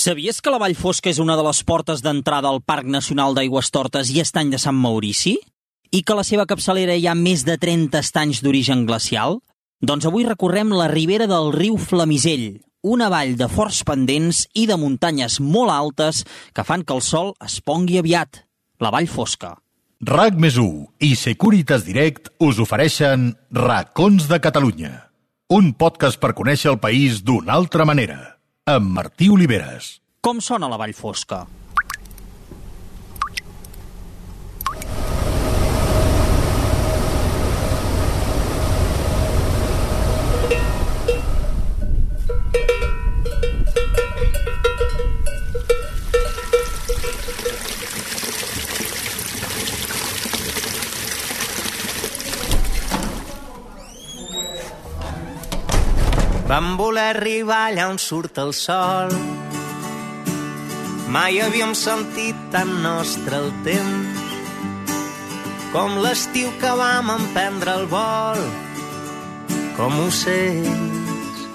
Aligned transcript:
Sabies 0.00 0.40
que 0.40 0.48
la 0.48 0.56
Vall 0.56 0.72
Fosca 0.80 1.10
és 1.10 1.18
una 1.20 1.34
de 1.36 1.42
les 1.44 1.58
portes 1.68 2.00
d'entrada 2.00 2.48
al 2.48 2.62
Parc 2.64 2.86
Nacional 2.88 3.34
d'Aigües 3.36 3.68
Tortes 3.68 4.08
i 4.08 4.22
Estany 4.22 4.48
de 4.48 4.56
Sant 4.56 4.78
Maurici? 4.80 5.34
I 5.92 6.00
que 6.08 6.16
la 6.16 6.24
seva 6.24 6.46
capçalera 6.48 6.94
hi 6.96 7.04
ha 7.04 7.12
més 7.12 7.42
de 7.44 7.58
30 7.60 8.00
estanys 8.00 8.40
d'origen 8.40 8.86
glacial? 8.88 9.42
Doncs 9.84 10.08
avui 10.08 10.24
recorrem 10.24 10.72
la 10.72 10.88
ribera 10.88 11.26
del 11.28 11.52
riu 11.52 11.76
Flamisell, 11.76 12.62
una 12.80 13.10
vall 13.12 13.36
de 13.36 13.50
forts 13.52 13.82
pendents 13.84 14.46
i 14.56 14.64
de 14.72 14.80
muntanyes 14.80 15.36
molt 15.44 15.74
altes 15.76 16.24
que 16.56 16.64
fan 16.64 16.80
que 16.80 16.96
el 16.96 17.04
sol 17.04 17.34
es 17.44 17.60
pongui 17.60 18.00
aviat. 18.00 18.46
La 18.80 18.88
Vall 18.88 19.12
Fosca. 19.12 19.52
RAC 20.00 20.40
més 20.40 20.56
i 21.04 21.12
Securitas 21.12 21.84
Direct 21.84 22.32
us 22.40 22.56
ofereixen 22.56 23.34
Racons 23.52 24.32
de 24.32 24.40
Catalunya. 24.40 24.96
Un 25.52 25.74
podcast 25.76 26.16
per 26.16 26.32
conèixer 26.32 26.72
el 26.72 26.80
país 26.80 27.20
d'una 27.20 27.52
altra 27.60 27.84
manera 27.84 28.39
amb 28.70 28.92
Martí 28.94 29.28
Oliveres. 29.32 29.96
Com 30.22 30.38
sona 30.44 30.68
la 30.70 30.78
Vall 30.78 30.94
Fosca? 30.94 31.42
Vam 56.50 56.72
voler 56.74 57.12
arribar 57.12 57.68
allà 57.68 57.84
on 57.92 57.98
surt 58.02 58.40
el 58.42 58.48
sol. 58.58 59.12
Mai 61.14 61.38
havíem 61.38 61.76
sentit 61.78 62.34
tan 62.50 62.72
nostre 62.82 63.38
el 63.38 63.52
temps 63.62 64.24
com 65.70 66.00
l'estiu 66.02 66.50
que 66.58 66.72
vam 66.74 67.12
emprendre 67.14 67.76
el 67.78 67.86
vol 67.92 68.42
com 69.78 69.94
ocells. 70.08 71.46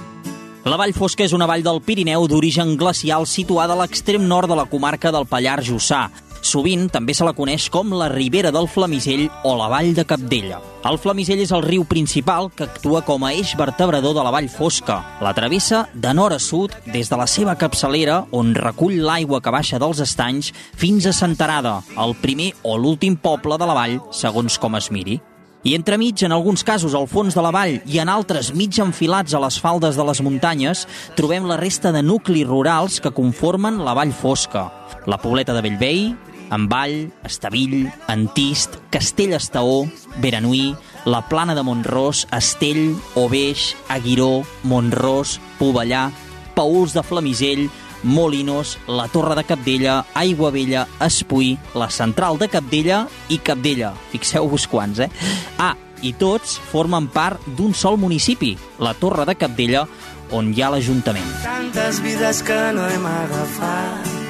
La 0.64 0.80
Vall 0.80 0.96
Fosca 0.96 1.28
és 1.28 1.36
una 1.36 1.50
vall 1.52 1.66
del 1.66 1.82
Pirineu 1.84 2.30
d'origen 2.32 2.78
glacial 2.80 3.28
situada 3.28 3.76
a 3.76 3.82
l'extrem 3.84 4.24
nord 4.24 4.48
de 4.48 4.56
la 4.56 4.66
comarca 4.72 5.12
del 5.12 5.28
Pallars 5.28 5.68
Jussà, 5.68 6.06
Sovint 6.46 6.92
també 6.94 7.16
se 7.18 7.26
la 7.26 7.34
coneix 7.34 7.72
com 7.74 7.90
la 7.98 8.06
Ribera 8.12 8.52
del 8.54 8.68
Flamisell 8.70 9.24
o 9.50 9.56
la 9.58 9.66
Vall 9.72 9.96
de 9.98 10.04
Capdella. 10.06 10.60
El 10.86 11.00
Flamisell 11.02 11.42
és 11.42 11.50
el 11.56 11.64
riu 11.66 11.88
principal 11.90 12.52
que 12.54 12.68
actua 12.68 13.02
com 13.08 13.26
a 13.26 13.32
eix 13.34 13.56
vertebrador 13.58 14.14
de 14.14 14.22
la 14.22 14.34
Vall 14.36 14.52
Fosca. 14.54 15.00
La 15.26 15.34
travessa 15.34 15.88
de 15.94 16.14
nord 16.14 16.38
a 16.38 16.40
sud 16.40 16.76
des 16.86 17.10
de 17.10 17.18
la 17.18 17.26
seva 17.26 17.56
capçalera, 17.58 18.20
on 18.30 18.54
recull 18.54 19.00
l'aigua 19.02 19.42
que 19.42 19.54
baixa 19.56 19.82
dels 19.82 20.04
estanys, 20.06 20.52
fins 20.78 21.08
a 21.10 21.16
Santarada, 21.18 21.80
el 21.98 22.14
primer 22.22 22.52
o 22.62 22.78
l'últim 22.78 23.18
poble 23.18 23.58
de 23.58 23.66
la 23.66 23.78
vall, 23.80 23.98
segons 24.14 24.59
com 24.62 24.78
es 24.78 24.92
miri. 24.94 25.18
I 25.66 25.74
entremig, 25.74 26.22
en 26.22 26.36
alguns 26.36 26.62
casos 26.62 26.94
al 26.94 27.08
fons 27.09 27.34
de 27.34 27.42
la 27.42 27.50
vall 27.50 27.80
i 27.90 27.98
en 27.98 28.12
altres 28.14 28.52
mig 28.54 28.78
enfilats 28.84 29.34
a 29.34 29.42
les 29.42 29.58
faldes 29.58 29.98
de 29.98 30.06
les 30.06 30.22
muntanyes, 30.22 30.86
trobem 31.18 31.50
la 31.50 31.58
resta 31.58 31.90
de 31.90 32.06
nuclis 32.06 32.46
rurals 32.46 33.02
que 33.02 33.09
conformen 33.09 33.82
la 33.82 33.98
vall 33.98 34.14
fosca. 34.14 34.68
La 35.09 35.18
pobleta 35.18 35.58
de 35.58 35.66
Bellvei, 35.66 36.04
Envall, 36.52 37.12
Estavill, 37.24 37.92
Antist, 38.08 38.78
Castell 38.90 39.34
Estaó, 39.34 39.86
Beranui, 40.22 40.76
la 41.06 41.28
Plana 41.30 41.56
de 41.56 41.64
Montrós, 41.64 42.28
Estell, 42.32 42.96
Oveix, 43.16 43.76
Aguiró, 43.90 44.44
Montrós, 44.64 45.40
Pobellà, 45.60 46.12
Pauls 46.56 46.94
de 46.94 47.04
Flamisell, 47.04 47.70
Molinos, 48.04 48.78
la 48.88 49.08
Torre 49.08 49.36
de 49.36 49.44
Capdella, 49.44 50.06
Aigua 50.14 50.52
Vella, 50.52 50.88
Espuí, 51.02 51.58
la 51.74 51.90
Central 51.90 52.38
de 52.38 52.50
Capdella 52.50 53.08
i 53.30 53.40
Capdella. 53.40 53.94
Fixeu-vos 54.12 54.68
quants, 54.70 55.02
eh? 55.02 55.09
Ah, 55.58 55.74
i 56.06 56.14
tots 56.14 56.59
formen 56.72 57.09
part 57.09 57.42
d'un 57.58 57.74
sol 57.74 57.98
municipi, 57.98 58.53
la 58.80 58.94
Torre 58.94 59.25
de 59.25 59.36
Capdella, 59.40 59.88
on 60.31 60.53
hi 60.53 60.62
ha 60.62 60.69
l'Ajuntament. 60.74 61.34
Tantes 61.46 62.02
vides 62.06 62.44
que 62.46 62.62
no 62.78 62.86
hem 62.90 63.09
agafat 63.09 64.25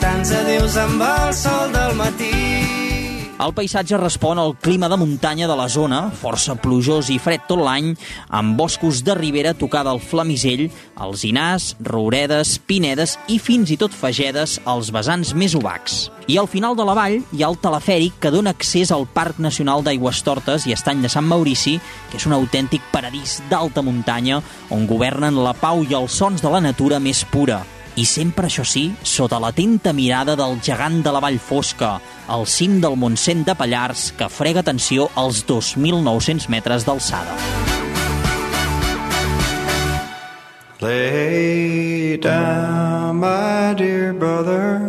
tants 0.00 0.32
adeus 0.32 0.76
amb 0.80 1.02
el 1.04 1.32
sol 1.36 1.72
del 1.72 1.96
matí. 1.98 2.32
El 3.40 3.54
paisatge 3.56 3.96
respon 3.96 4.36
al 4.36 4.50
clima 4.60 4.90
de 4.92 4.98
muntanya 5.00 5.46
de 5.48 5.54
la 5.56 5.64
zona, 5.72 6.00
força 6.12 6.58
plujós 6.60 7.08
i 7.08 7.16
fred 7.16 7.46
tot 7.48 7.62
l'any, 7.64 7.94
amb 8.36 8.52
boscos 8.58 9.00
de 9.00 9.14
ribera 9.16 9.54
tocada 9.56 9.94
al 9.94 10.02
flamisell, 10.04 10.66
alzinars, 11.00 11.70
rouredes, 11.80 12.58
pinedes 12.68 13.16
i 13.32 13.38
fins 13.40 13.72
i 13.72 13.78
tot 13.80 13.96
fagedes 13.96 14.58
als 14.68 14.92
vessants 14.92 15.32
més 15.32 15.56
obacs. 15.56 16.10
I 16.28 16.36
al 16.36 16.52
final 16.52 16.76
de 16.76 16.84
la 16.84 16.98
vall 16.98 17.16
hi 17.32 17.40
ha 17.40 17.48
el 17.48 17.56
telefèric 17.64 18.20
que 18.20 18.34
dona 18.34 18.52
accés 18.52 18.92
al 18.92 19.08
Parc 19.08 19.40
Nacional 19.40 19.80
d'Aigües 19.88 20.20
Tortes 20.20 20.68
i 20.68 20.76
Estany 20.76 21.00
de 21.00 21.08
Sant 21.08 21.24
Maurici, 21.24 21.78
que 22.12 22.20
és 22.20 22.28
un 22.28 22.36
autèntic 22.36 22.84
paradís 22.92 23.40
d'alta 23.48 23.80
muntanya 23.80 24.44
on 24.68 24.84
governen 24.84 25.40
la 25.40 25.56
pau 25.56 25.80
i 25.88 25.96
els 25.96 26.12
sons 26.12 26.44
de 26.44 26.52
la 26.52 26.60
natura 26.60 27.00
més 27.00 27.24
pura 27.32 27.62
i 28.00 28.04
sempre, 28.08 28.48
això 28.48 28.64
sí, 28.64 28.86
sota 29.04 29.36
l'atenta 29.42 29.92
mirada 29.92 30.32
del 30.38 30.56
gegant 30.64 31.02
de 31.04 31.12
la 31.12 31.20
Vall 31.20 31.36
Fosca, 31.36 31.98
al 32.32 32.46
cim 32.48 32.78
del 32.80 32.96
Montsent 32.96 33.42
de 33.44 33.54
Pallars, 33.58 34.06
que 34.16 34.30
frega 34.32 34.62
atenció 34.64 35.10
als 35.20 35.42
2.900 35.44 36.48
metres 36.48 36.86
d'alçada. 36.88 37.36
Lay 40.80 42.16
down, 42.16 43.20
my 43.20 43.74
dear 43.76 44.14
brother, 44.14 44.80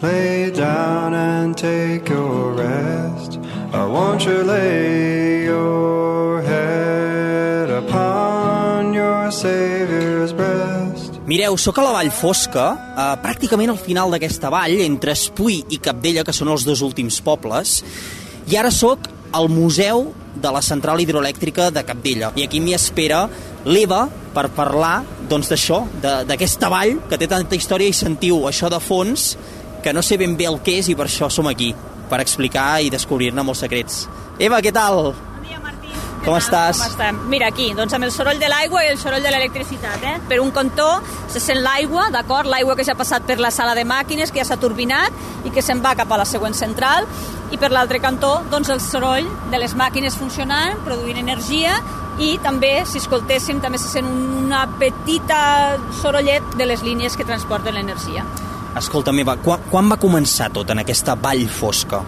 lay 0.00 0.50
down 0.50 1.12
and 1.12 1.58
take 1.58 2.08
your 2.08 2.56
rest. 2.56 3.38
I 3.74 3.84
want 3.84 4.24
you 4.24 4.42
lay 4.44 5.44
your 5.44 6.29
Mireu, 11.30 11.54
sóc 11.62 11.76
a 11.78 11.82
la 11.86 11.92
Vall 11.94 12.08
Fosca, 12.10 12.64
eh, 12.74 13.02
pràcticament 13.22 13.70
al 13.70 13.78
final 13.78 14.10
d'aquesta 14.10 14.48
vall, 14.50 14.80
entre 14.82 15.12
Espuí 15.14 15.60
i 15.70 15.76
Capdella, 15.78 16.24
que 16.26 16.32
són 16.34 16.48
els 16.50 16.64
dos 16.66 16.80
últims 16.82 17.20
pobles, 17.22 17.84
i 18.50 18.56
ara 18.58 18.72
sóc 18.74 19.06
al 19.30 19.46
Museu 19.48 20.08
de 20.34 20.50
la 20.50 20.60
Central 20.60 20.98
Hidroelèctrica 20.98 21.70
de 21.70 21.84
Capdella. 21.86 22.32
I 22.34 22.48
aquí 22.48 22.58
m'hi 22.58 22.74
espera 22.74 23.28
l'Eva 23.64 24.08
per 24.34 24.48
parlar 24.50 25.04
doncs 25.30 25.52
d'això, 25.52 25.84
d'aquesta 26.02 26.68
vall 26.68 26.98
que 27.08 27.16
té 27.16 27.30
tanta 27.30 27.54
història 27.54 27.86
i 27.86 27.94
sentiu 27.94 28.48
això 28.50 28.68
de 28.68 28.80
fons 28.82 29.36
que 29.84 29.94
no 29.94 30.02
sé 30.02 30.18
ben 30.18 30.34
bé 30.34 30.50
el 30.50 30.58
que 30.66 30.80
és 30.80 30.88
i 30.88 30.96
per 30.96 31.06
això 31.06 31.30
som 31.30 31.46
aquí, 31.46 31.72
per 32.10 32.18
explicar 32.18 32.82
i 32.82 32.90
descobrir-ne 32.90 33.46
molts 33.46 33.62
secrets. 33.62 34.08
Eva, 34.36 34.58
què 34.58 34.74
tal? 34.74 35.14
Com 36.30 36.38
estàs? 36.38 36.78
Com 36.78 36.92
estem? 36.92 37.16
Mira, 37.30 37.48
aquí, 37.50 37.72
doncs 37.74 37.94
amb 37.96 38.06
el 38.06 38.12
soroll 38.14 38.38
de 38.38 38.46
l'aigua 38.50 38.84
i 38.84 38.90
el 38.92 38.98
soroll 39.00 39.24
de 39.24 39.32
l'electricitat, 39.34 40.04
eh? 40.06 40.12
Per 40.30 40.38
un 40.38 40.52
cantó 40.54 40.86
se 41.26 41.42
sent 41.42 41.58
l'aigua, 41.64 42.06
d'acord? 42.14 42.46
L'aigua 42.50 42.76
que 42.78 42.86
ja 42.86 42.94
ha 42.94 42.98
passat 43.00 43.26
per 43.26 43.40
la 43.42 43.50
sala 43.50 43.74
de 43.74 43.82
màquines, 43.82 44.30
que 44.30 44.38
ja 44.38 44.46
s'ha 44.46 44.60
turbinat 44.62 45.46
i 45.48 45.50
que 45.50 45.64
se'n 45.64 45.82
va 45.82 45.96
cap 45.98 46.12
a 46.12 46.20
la 46.20 46.26
següent 46.28 46.54
central. 46.54 47.08
I 47.50 47.58
per 47.58 47.72
l'altre 47.74 47.98
cantó, 47.98 48.36
doncs 48.52 48.70
el 48.70 48.78
soroll 48.84 49.26
de 49.50 49.58
les 49.58 49.74
màquines 49.74 50.14
funcionant, 50.14 50.78
produint 50.86 51.18
energia 51.18 51.80
i 52.22 52.36
també, 52.44 52.76
si 52.86 53.02
escoltéssim, 53.02 53.58
també 53.64 53.80
se 53.82 53.90
sent 53.90 54.06
una 54.06 54.68
petita 54.78 55.40
sorollet 55.98 56.54
de 56.54 56.70
les 56.70 56.86
línies 56.86 57.18
que 57.18 57.26
transporten 57.26 57.74
l'energia. 57.74 58.22
Escolta, 58.78 59.10
meva, 59.10 59.34
quan, 59.42 59.66
quan 59.66 59.90
va 59.90 59.98
començar 59.98 60.52
tot 60.54 60.70
en 60.70 60.84
aquesta 60.84 61.18
vall 61.18 61.48
fosca? 61.50 62.04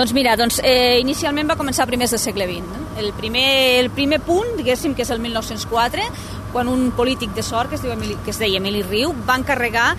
Doncs 0.00 0.14
mira, 0.16 0.32
doncs, 0.32 0.62
eh, 0.64 0.96
inicialment 0.96 1.50
va 1.50 1.58
començar 1.60 1.82
a 1.84 1.86
primers 1.90 2.14
del 2.14 2.20
segle 2.22 2.46
XX. 2.48 2.64
No? 2.64 2.86
El, 2.96 3.10
primer, 3.12 3.80
el 3.82 3.90
primer 3.92 4.16
punt, 4.24 4.54
diguéssim, 4.56 4.94
que 4.96 5.04
és 5.04 5.10
el 5.12 5.20
1904, 5.20 6.06
quan 6.54 6.70
un 6.72 6.86
polític 6.96 7.34
de 7.36 7.44
sort, 7.44 7.68
que 7.68 7.76
es, 7.76 7.82
diu 7.84 7.92
Emili, 7.92 8.16
que 8.24 8.32
es 8.32 8.40
deia 8.40 8.56
Emili 8.62 8.80
Riu, 8.80 9.12
va 9.28 9.36
encarregar 9.36 9.90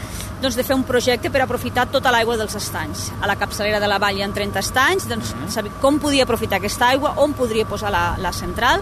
doncs, 0.42 0.58
de 0.58 0.66
fer 0.66 0.74
un 0.74 0.88
projecte 0.90 1.30
per 1.30 1.46
aprofitar 1.46 1.86
tota 1.94 2.10
l'aigua 2.10 2.40
dels 2.42 2.58
estanys. 2.58 3.12
A 3.22 3.30
la 3.30 3.38
capçalera 3.38 3.78
de 3.78 3.92
la 3.94 4.02
vall 4.02 4.18
hi 4.18 4.26
ha 4.26 4.32
30 4.34 4.66
estanys, 4.66 5.06
doncs, 5.06 5.36
saber 5.54 5.70
com 5.86 6.02
podia 6.02 6.26
aprofitar 6.26 6.58
aquesta 6.58 6.90
aigua, 6.90 7.14
on 7.22 7.38
podria 7.38 7.70
posar 7.70 7.94
la, 7.94 8.06
la 8.18 8.34
central, 8.34 8.82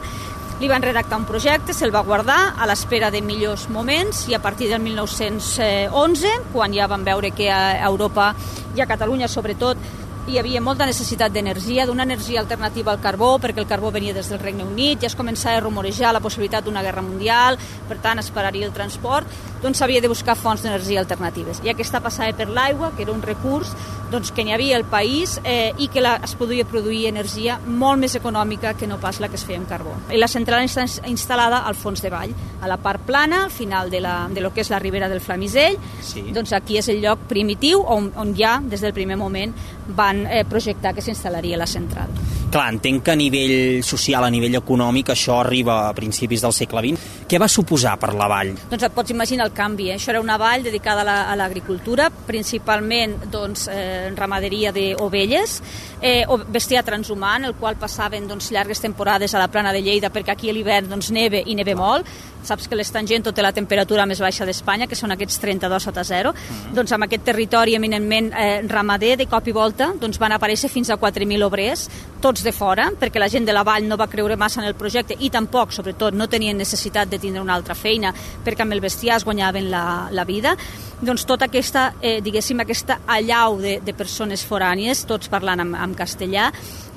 li 0.63 0.71
van 0.71 0.83
redactar 0.87 1.19
un 1.19 1.27
projecte, 1.27 1.75
se'l 1.75 1.91
va 1.91 2.07
guardar 2.07 2.53
a 2.55 2.65
l'espera 2.67 3.11
de 3.11 3.19
millors 3.19 3.67
moments 3.67 4.29
i 4.31 4.39
a 4.39 4.41
partir 4.43 4.71
del 4.71 4.79
1911, 4.87 6.31
quan 6.55 6.71
ja 6.71 6.87
van 6.87 7.03
veure 7.03 7.35
que 7.35 7.51
a 7.51 7.75
Europa 7.91 8.33
i 8.75 8.79
a 8.79 8.87
Catalunya 8.87 9.27
sobretot 9.27 10.07
hi 10.29 10.37
havia 10.37 10.61
molta 10.61 10.85
necessitat 10.85 11.33
d'energia, 11.33 11.87
d'una 11.89 12.03
energia 12.05 12.39
alternativa 12.43 12.91
al 12.93 12.99
carbó, 13.01 13.31
perquè 13.41 13.63
el 13.63 13.67
carbó 13.69 13.89
venia 13.89 14.13
des 14.13 14.29
del 14.29 14.37
Regne 14.37 14.61
Unit, 14.63 15.01
ja 15.01 15.09
es 15.09 15.17
començava 15.17 15.57
a 15.57 15.63
rumorejar 15.63 16.11
la 16.13 16.21
possibilitat 16.21 16.67
d'una 16.67 16.83
guerra 16.85 17.01
mundial, 17.01 17.57
per 17.89 17.97
tant, 18.03 18.21
es 18.21 18.29
pararia 18.29 18.67
el 18.67 18.75
transport, 18.75 19.25
doncs 19.63 19.81
s'havia 19.81 20.01
de 20.01 20.09
buscar 20.11 20.35
fonts 20.39 20.63
d'energia 20.63 21.01
alternatives. 21.01 21.61
I 21.63 21.73
aquesta 21.73 22.01
passava 22.03 22.33
per 22.35 22.49
l'aigua, 22.49 22.91
que 22.95 23.03
era 23.03 23.13
un 23.13 23.21
recurs 23.21 23.73
doncs, 24.09 24.31
que 24.33 24.43
n'hi 24.43 24.53
havia 24.53 24.77
al 24.77 24.85
país 24.89 25.37
eh, 25.43 25.71
i 25.77 25.89
que 25.93 26.01
la, 26.01 26.15
es 26.25 26.33
podia 26.39 26.65
produir 26.65 27.05
energia 27.09 27.59
molt 27.65 28.01
més 28.01 28.15
econòmica 28.17 28.73
que 28.77 28.87
no 28.89 28.97
pas 29.01 29.19
la 29.21 29.29
que 29.29 29.37
es 29.37 29.45
feia 29.45 29.59
amb 29.61 29.69
carbó. 29.69 29.93
I 30.09 30.17
la 30.17 30.29
central 30.31 30.65
està 30.65 30.85
instal·lada 31.09 31.61
al 31.67 31.77
fons 31.77 32.01
de 32.01 32.09
vall, 32.13 32.33
a 32.61 32.69
la 32.71 32.79
part 32.81 33.05
plana, 33.05 33.43
al 33.45 33.53
final 33.53 33.91
de, 33.93 34.01
la, 34.01 34.15
de 34.33 34.41
lo 34.41 34.53
que 34.53 34.63
és 34.65 34.71
la 34.73 34.79
ribera 34.81 35.09
del 35.09 35.21
Flamisell. 35.21 35.77
Sí. 36.01 36.25
Doncs 36.33 36.53
aquí 36.57 36.79
és 36.81 36.89
el 36.89 37.03
lloc 37.03 37.27
primitiu 37.29 37.83
on, 37.85 38.11
on 38.17 38.33
ja, 38.37 38.57
des 38.63 38.81
del 38.81 38.95
primer 38.97 39.19
moment, 39.19 39.53
van 39.95 40.25
eh, 40.25 40.43
projectar 40.49 40.95
que 40.95 41.05
s'instal·laria 41.05 41.57
la 41.59 41.69
central. 41.69 42.11
Clar, 42.49 42.65
entenc 42.73 43.03
que 43.05 43.13
a 43.13 43.17
nivell 43.19 43.83
social, 43.85 44.25
a 44.25 44.33
nivell 44.33 44.57
econòmic, 44.57 45.11
això 45.13 45.37
arriba 45.43 45.83
a 45.85 45.93
principis 45.93 46.41
del 46.41 46.55
segle 46.55 46.81
XX. 46.87 47.18
Què 47.29 47.37
va 47.37 47.45
suposar 47.45 47.91
per 48.01 48.09
la 48.17 48.25
vall? 48.25 48.55
Doncs 48.71 48.87
et 48.87 48.93
pots 48.95 49.13
imaginar 49.13 49.45
el 49.45 49.51
canvi. 49.53 49.91
Eh? 49.91 49.99
Això 49.99 50.09
era 50.09 50.21
una 50.23 50.39
vall 50.41 50.63
dedicada 50.65 51.03
a 51.29 51.35
l'agricultura, 51.37 52.07
la, 52.09 52.25
principalment 52.25 53.13
doncs, 53.29 53.67
eh, 53.69 54.09
ramaderia 54.17 54.71
d'ovelles, 54.73 55.59
eh, 56.01 56.23
o 56.25 56.39
bestiar 56.39 56.81
transhumà, 56.83 57.35
el 57.45 57.53
qual 57.53 57.77
passaven 57.77 58.25
doncs, 58.27 58.49
llargues 58.49 58.81
temporades 58.81 59.35
a 59.35 59.39
la 59.43 59.47
plana 59.47 59.71
de 59.71 59.83
Lleida, 59.83 60.09
perquè 60.09 60.31
aquí 60.33 60.49
a 60.49 60.53
l'hivern 60.53 60.89
doncs, 60.89 61.11
neve 61.11 61.43
i 61.45 61.53
neve 61.53 61.75
molt. 61.75 62.07
Saps 62.41 62.67
que 62.67 62.75
l'Estangento 62.75 63.33
té 63.35 63.43
la 63.43 63.51
temperatura 63.51 64.07
més 64.07 64.21
baixa 64.23 64.45
d'Espanya, 64.47 64.87
que 64.87 64.95
són 64.95 65.11
aquests 65.11 65.37
32 65.43 65.83
sota 65.83 66.03
zero. 66.03 66.31
Mm. 66.33 66.73
Doncs 66.73 66.93
amb 66.95 67.05
aquest 67.05 67.25
territori 67.27 67.75
eminentment 67.75 68.31
eh, 68.33 68.61
ramader, 68.65 69.17
de 69.19 69.27
cop 69.27 69.45
i 69.45 69.53
volta, 69.53 69.91
doncs 69.99 70.17
van 70.17 70.33
aparèixer 70.33 70.71
fins 70.71 70.89
a 70.89 70.97
4.000 70.97 71.45
obrers, 71.45 71.89
tots 72.23 72.41
de 72.41 72.53
fora, 72.55 72.89
perquè 72.97 73.19
la 73.19 73.29
gent 73.29 73.45
de 73.45 73.53
la 73.53 73.63
vall 73.67 73.85
no 73.85 73.97
va 73.99 74.07
creure 74.07 74.39
massa 74.39 74.63
en 74.63 74.67
el 74.67 74.75
projecte 74.79 75.17
i 75.19 75.29
tampoc, 75.29 75.75
sobretot, 75.75 76.15
no 76.15 76.29
tenien 76.31 76.57
necessitat 76.57 77.11
de 77.11 77.18
tindre 77.19 77.41
una 77.41 77.55
altra 77.55 77.75
feina 77.75 78.13
perquè 78.45 78.65
amb 78.65 78.73
el 78.73 78.81
bestiar 78.81 79.17
es 79.17 79.25
guanyaven 79.27 79.69
la, 79.71 80.09
la 80.11 80.25
vida 80.25 80.55
doncs 81.01 81.23
tota 81.23 81.47
aquesta, 81.47 81.93
eh, 82.01 82.19
diguéssim, 82.19 82.59
aquesta 82.59 82.99
allau 83.07 83.55
de, 83.61 83.77
de 83.79 83.93
persones 83.95 84.43
forànies, 84.43 85.05
tots 85.07 85.31
parlant 85.31 85.63
en, 85.63 85.71
en 85.71 85.93
castellà, 85.95 86.49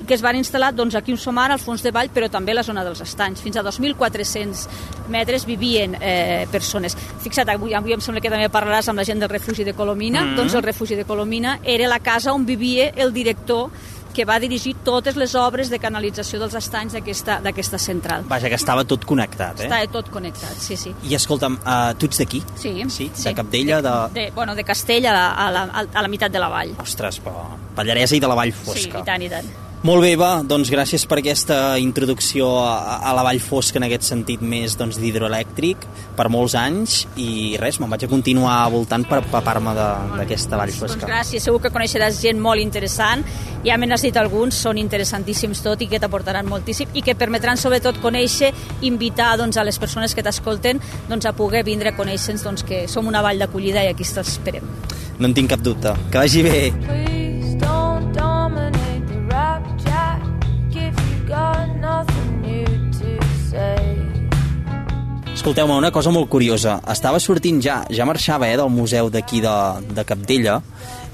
que 0.03 0.17
es 0.17 0.23
van 0.23 0.35
instal·lar 0.35 0.73
doncs, 0.75 0.97
aquí 0.99 1.13
un 1.13 1.21
somar 1.21 1.49
al 1.53 1.61
fons 1.63 1.85
de 1.85 1.93
vall, 1.95 2.11
però 2.11 2.27
també 2.31 2.51
a 2.51 2.57
la 2.57 2.65
zona 2.67 2.83
dels 2.83 2.99
estanys. 3.05 3.39
Fins 3.39 3.55
a 3.55 3.63
2.400 3.63 4.65
metres 5.13 5.47
vivien 5.47 5.95
eh, 6.01 6.43
persones. 6.51 6.97
Fixa't, 7.23 7.53
avui, 7.55 7.71
avui 7.79 7.95
em 7.95 8.03
sembla 8.03 8.21
que 8.23 8.31
també 8.33 8.51
parlaràs 8.51 8.91
amb 8.91 8.99
la 8.99 9.07
gent 9.07 9.23
del 9.23 9.31
refugi 9.31 9.63
de 9.63 9.73
Colomina. 9.73 10.25
Mm 10.25 10.29
-hmm. 10.29 10.35
Doncs 10.41 10.53
el 10.53 10.63
refugi 10.63 10.95
de 10.95 11.05
Colomina 11.05 11.59
era 11.63 11.87
la 11.87 11.99
casa 11.99 12.33
on 12.33 12.45
vivia 12.45 12.91
el 12.95 13.13
director 13.13 13.71
que 14.13 14.25
va 14.29 14.39
dirigir 14.39 14.75
totes 14.85 15.17
les 15.19 15.35
obres 15.39 15.71
de 15.73 15.79
canalització 15.81 16.39
dels 16.43 16.55
estanys 16.59 16.95
d'aquesta 16.95 17.79
central. 17.81 18.27
Vaja, 18.29 18.51
que 18.51 18.59
estava 18.59 18.85
tot 18.87 19.05
connectat, 19.09 19.59
eh? 19.59 19.67
Estava 19.67 19.89
tot 19.91 20.11
connectat, 20.13 20.55
sí, 20.61 20.77
sí. 20.79 20.93
I 21.09 21.17
escolta'm, 21.17 21.59
uh, 21.63 21.91
tu 21.97 22.09
ets 22.09 22.21
d'aquí? 22.23 22.43
Sí. 22.55 22.75
sí. 22.87 23.09
sí. 23.13 23.27
De 23.27 23.35
Capdella? 23.37 23.81
De... 23.81 23.97
de... 24.13 24.29
Bueno, 24.35 24.55
de 24.55 24.63
Castella 24.63 25.11
a 25.11 25.17
la, 25.17 25.27
a 25.33 25.51
la, 25.51 25.85
a 25.93 26.05
la 26.05 26.11
meitat 26.11 26.31
de 26.31 26.41
la 26.41 26.49
vall. 26.53 26.75
Ostres, 26.83 27.19
però 27.23 27.49
Pallaresa 27.75 28.17
i 28.17 28.23
de 28.23 28.29
la 28.29 28.37
Vall 28.37 28.53
Fosca. 28.53 28.79
Sí, 28.79 28.89
i 29.01 29.05
tant, 29.07 29.25
i 29.25 29.29
tant. 29.33 29.53
Molt 29.83 29.99
bé, 29.99 30.13
va, 30.15 30.37
doncs 30.47 30.69
gràcies 30.71 31.03
per 31.11 31.17
aquesta 31.19 31.75
introducció 31.75 32.45
a, 32.55 33.01
a 33.03 33.11
la 33.17 33.23
Vall 33.27 33.41
Fosca 33.43 33.81
en 33.81 33.83
aquest 33.83 34.05
sentit 34.07 34.39
més 34.39 34.77
doncs, 34.79 34.95
d'hidroelèctric 34.95 35.81
per 36.15 36.29
molts 36.31 36.53
anys 36.55 37.01
i 37.19 37.57
res, 37.59 37.81
me'n 37.83 37.91
vaig 37.91 38.05
a 38.05 38.07
continuar 38.07 38.61
voltant 38.71 39.03
per 39.09 39.19
papar-me 39.27 39.73
d'aquesta 39.75 40.55
Vall 40.55 40.71
Fosca. 40.71 41.01
Doncs 41.01 41.11
gràcies, 41.11 41.43
segur 41.43 41.59
que 41.65 41.71
coneixeràs 41.75 42.21
gent 42.23 42.39
molt 42.39 42.63
interessant, 42.63 43.25
ja 43.67 43.75
me 43.75 43.89
n'has 43.91 44.05
dit 44.07 44.15
alguns, 44.21 44.55
són 44.55 44.79
interessantíssims 44.79 45.59
tot 45.65 45.83
i 45.83 45.89
que 45.91 45.99
t'aportaran 45.99 46.47
moltíssim 46.47 46.95
i 46.95 47.03
que 47.03 47.17
permetran 47.19 47.59
sobretot 47.59 47.99
conèixer, 48.05 48.53
invitar 48.87 49.33
doncs, 49.41 49.59
a 49.59 49.65
les 49.67 49.81
persones 49.83 50.15
que 50.15 50.23
t'escolten 50.23 50.79
doncs, 51.09 51.27
a 51.27 51.35
poder 51.35 51.65
vindre 51.67 51.91
a 51.91 51.97
conèixer-nos 51.97 52.47
doncs, 52.47 52.63
que 52.63 52.85
som 52.87 53.11
una 53.11 53.19
vall 53.25 53.43
d'acollida 53.43 53.83
i 53.83 53.91
aquí 53.91 54.07
t'esperem. 54.07 54.63
No 55.19 55.27
en 55.27 55.35
tinc 55.35 55.51
cap 55.51 55.59
dubte. 55.59 55.91
Que 56.07 56.23
vagi 56.23 56.45
bé. 56.47 56.71
Please 56.87 57.22
Escolteu-me, 65.43 65.75
una 65.75 65.89
cosa 65.91 66.07
molt 66.07 66.29
curiosa. 66.31 66.77
Estava 66.87 67.17
sortint 67.19 67.57
ja, 67.59 67.81
ja 67.91 68.05
marxava 68.07 68.47
eh, 68.47 68.53
del 68.55 68.69
museu 68.71 69.09
d'aquí 69.11 69.41
de, 69.43 69.55
de 69.91 70.05
Capdella, 70.07 70.53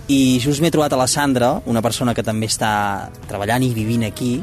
i 0.06 0.38
just 0.38 0.62
m'he 0.62 0.70
trobat 0.70 0.94
a 0.94 1.00
la 1.00 1.08
Sandra, 1.10 1.48
una 1.66 1.81
persona 1.81 2.14
que 2.14 2.22
també 2.22 2.46
està 2.46 3.10
treballant 3.26 3.66
i 3.66 3.72
vivint 3.74 4.06
aquí. 4.06 4.36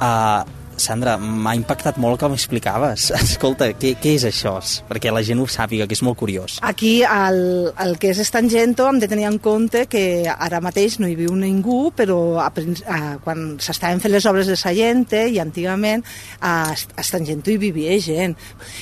Uh, 0.00 0.42
Sandra, 0.80 1.16
m'ha 1.20 1.54
impactat 1.58 1.98
molt 2.00 2.16
el 2.16 2.20
que 2.22 2.30
m'explicaves. 2.32 3.10
Escolta, 3.20 3.70
què, 3.78 3.94
què 4.00 4.14
és 4.18 4.26
això? 4.28 4.56
Perquè 4.88 5.12
la 5.14 5.22
gent 5.26 5.40
ho 5.42 5.46
sàpiga, 5.50 5.86
que 5.88 5.96
és 5.96 6.02
molt 6.06 6.18
curiós. 6.20 6.58
Aquí, 6.66 7.00
el, 7.04 7.70
el 7.84 7.96
que 8.00 8.10
és 8.14 8.22
Estangento, 8.24 8.88
hem 8.88 9.00
de 9.02 9.08
tenir 9.10 9.28
en 9.28 9.38
compte 9.42 9.84
que 9.90 10.04
ara 10.30 10.62
mateix 10.64 10.98
no 11.00 11.08
hi 11.08 11.16
viu 11.18 11.34
ningú, 11.38 11.92
però 11.96 12.18
a, 12.42 12.48
a, 12.50 12.98
quan 13.24 13.54
s'estaven 13.62 14.02
fent 14.02 14.14
les 14.14 14.26
obres 14.30 14.50
de 14.50 14.58
Sallente 14.58 15.26
i 15.30 15.38
antigament 15.42 16.04
a 16.40 16.72
Estangento 16.74 17.52
hi 17.52 17.58
vivia 17.60 17.96
gent. 18.02 18.36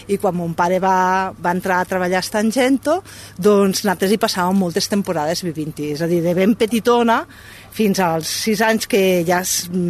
I 0.09 0.19
quan 0.23 0.37
mon 0.39 0.55
pare 0.59 0.81
va, 0.83 1.31
va 1.35 1.55
entrar 1.57 1.83
a 1.83 1.89
treballar 1.89 2.23
a 2.23 2.27
Estangento, 2.27 3.01
doncs 3.37 3.85
nosaltres 3.85 4.15
hi 4.15 4.21
passàvem 4.23 4.63
moltes 4.65 4.91
temporades 4.91 5.45
vivint-hi. 5.47 5.93
És 5.95 6.03
a 6.05 6.11
dir, 6.11 6.23
de 6.25 6.35
ben 6.37 6.55
petitona 6.59 7.23
fins 7.79 8.01
als 8.03 8.31
sis 8.43 8.63
anys 8.65 8.89
que 8.91 9.23
ja 9.27 9.43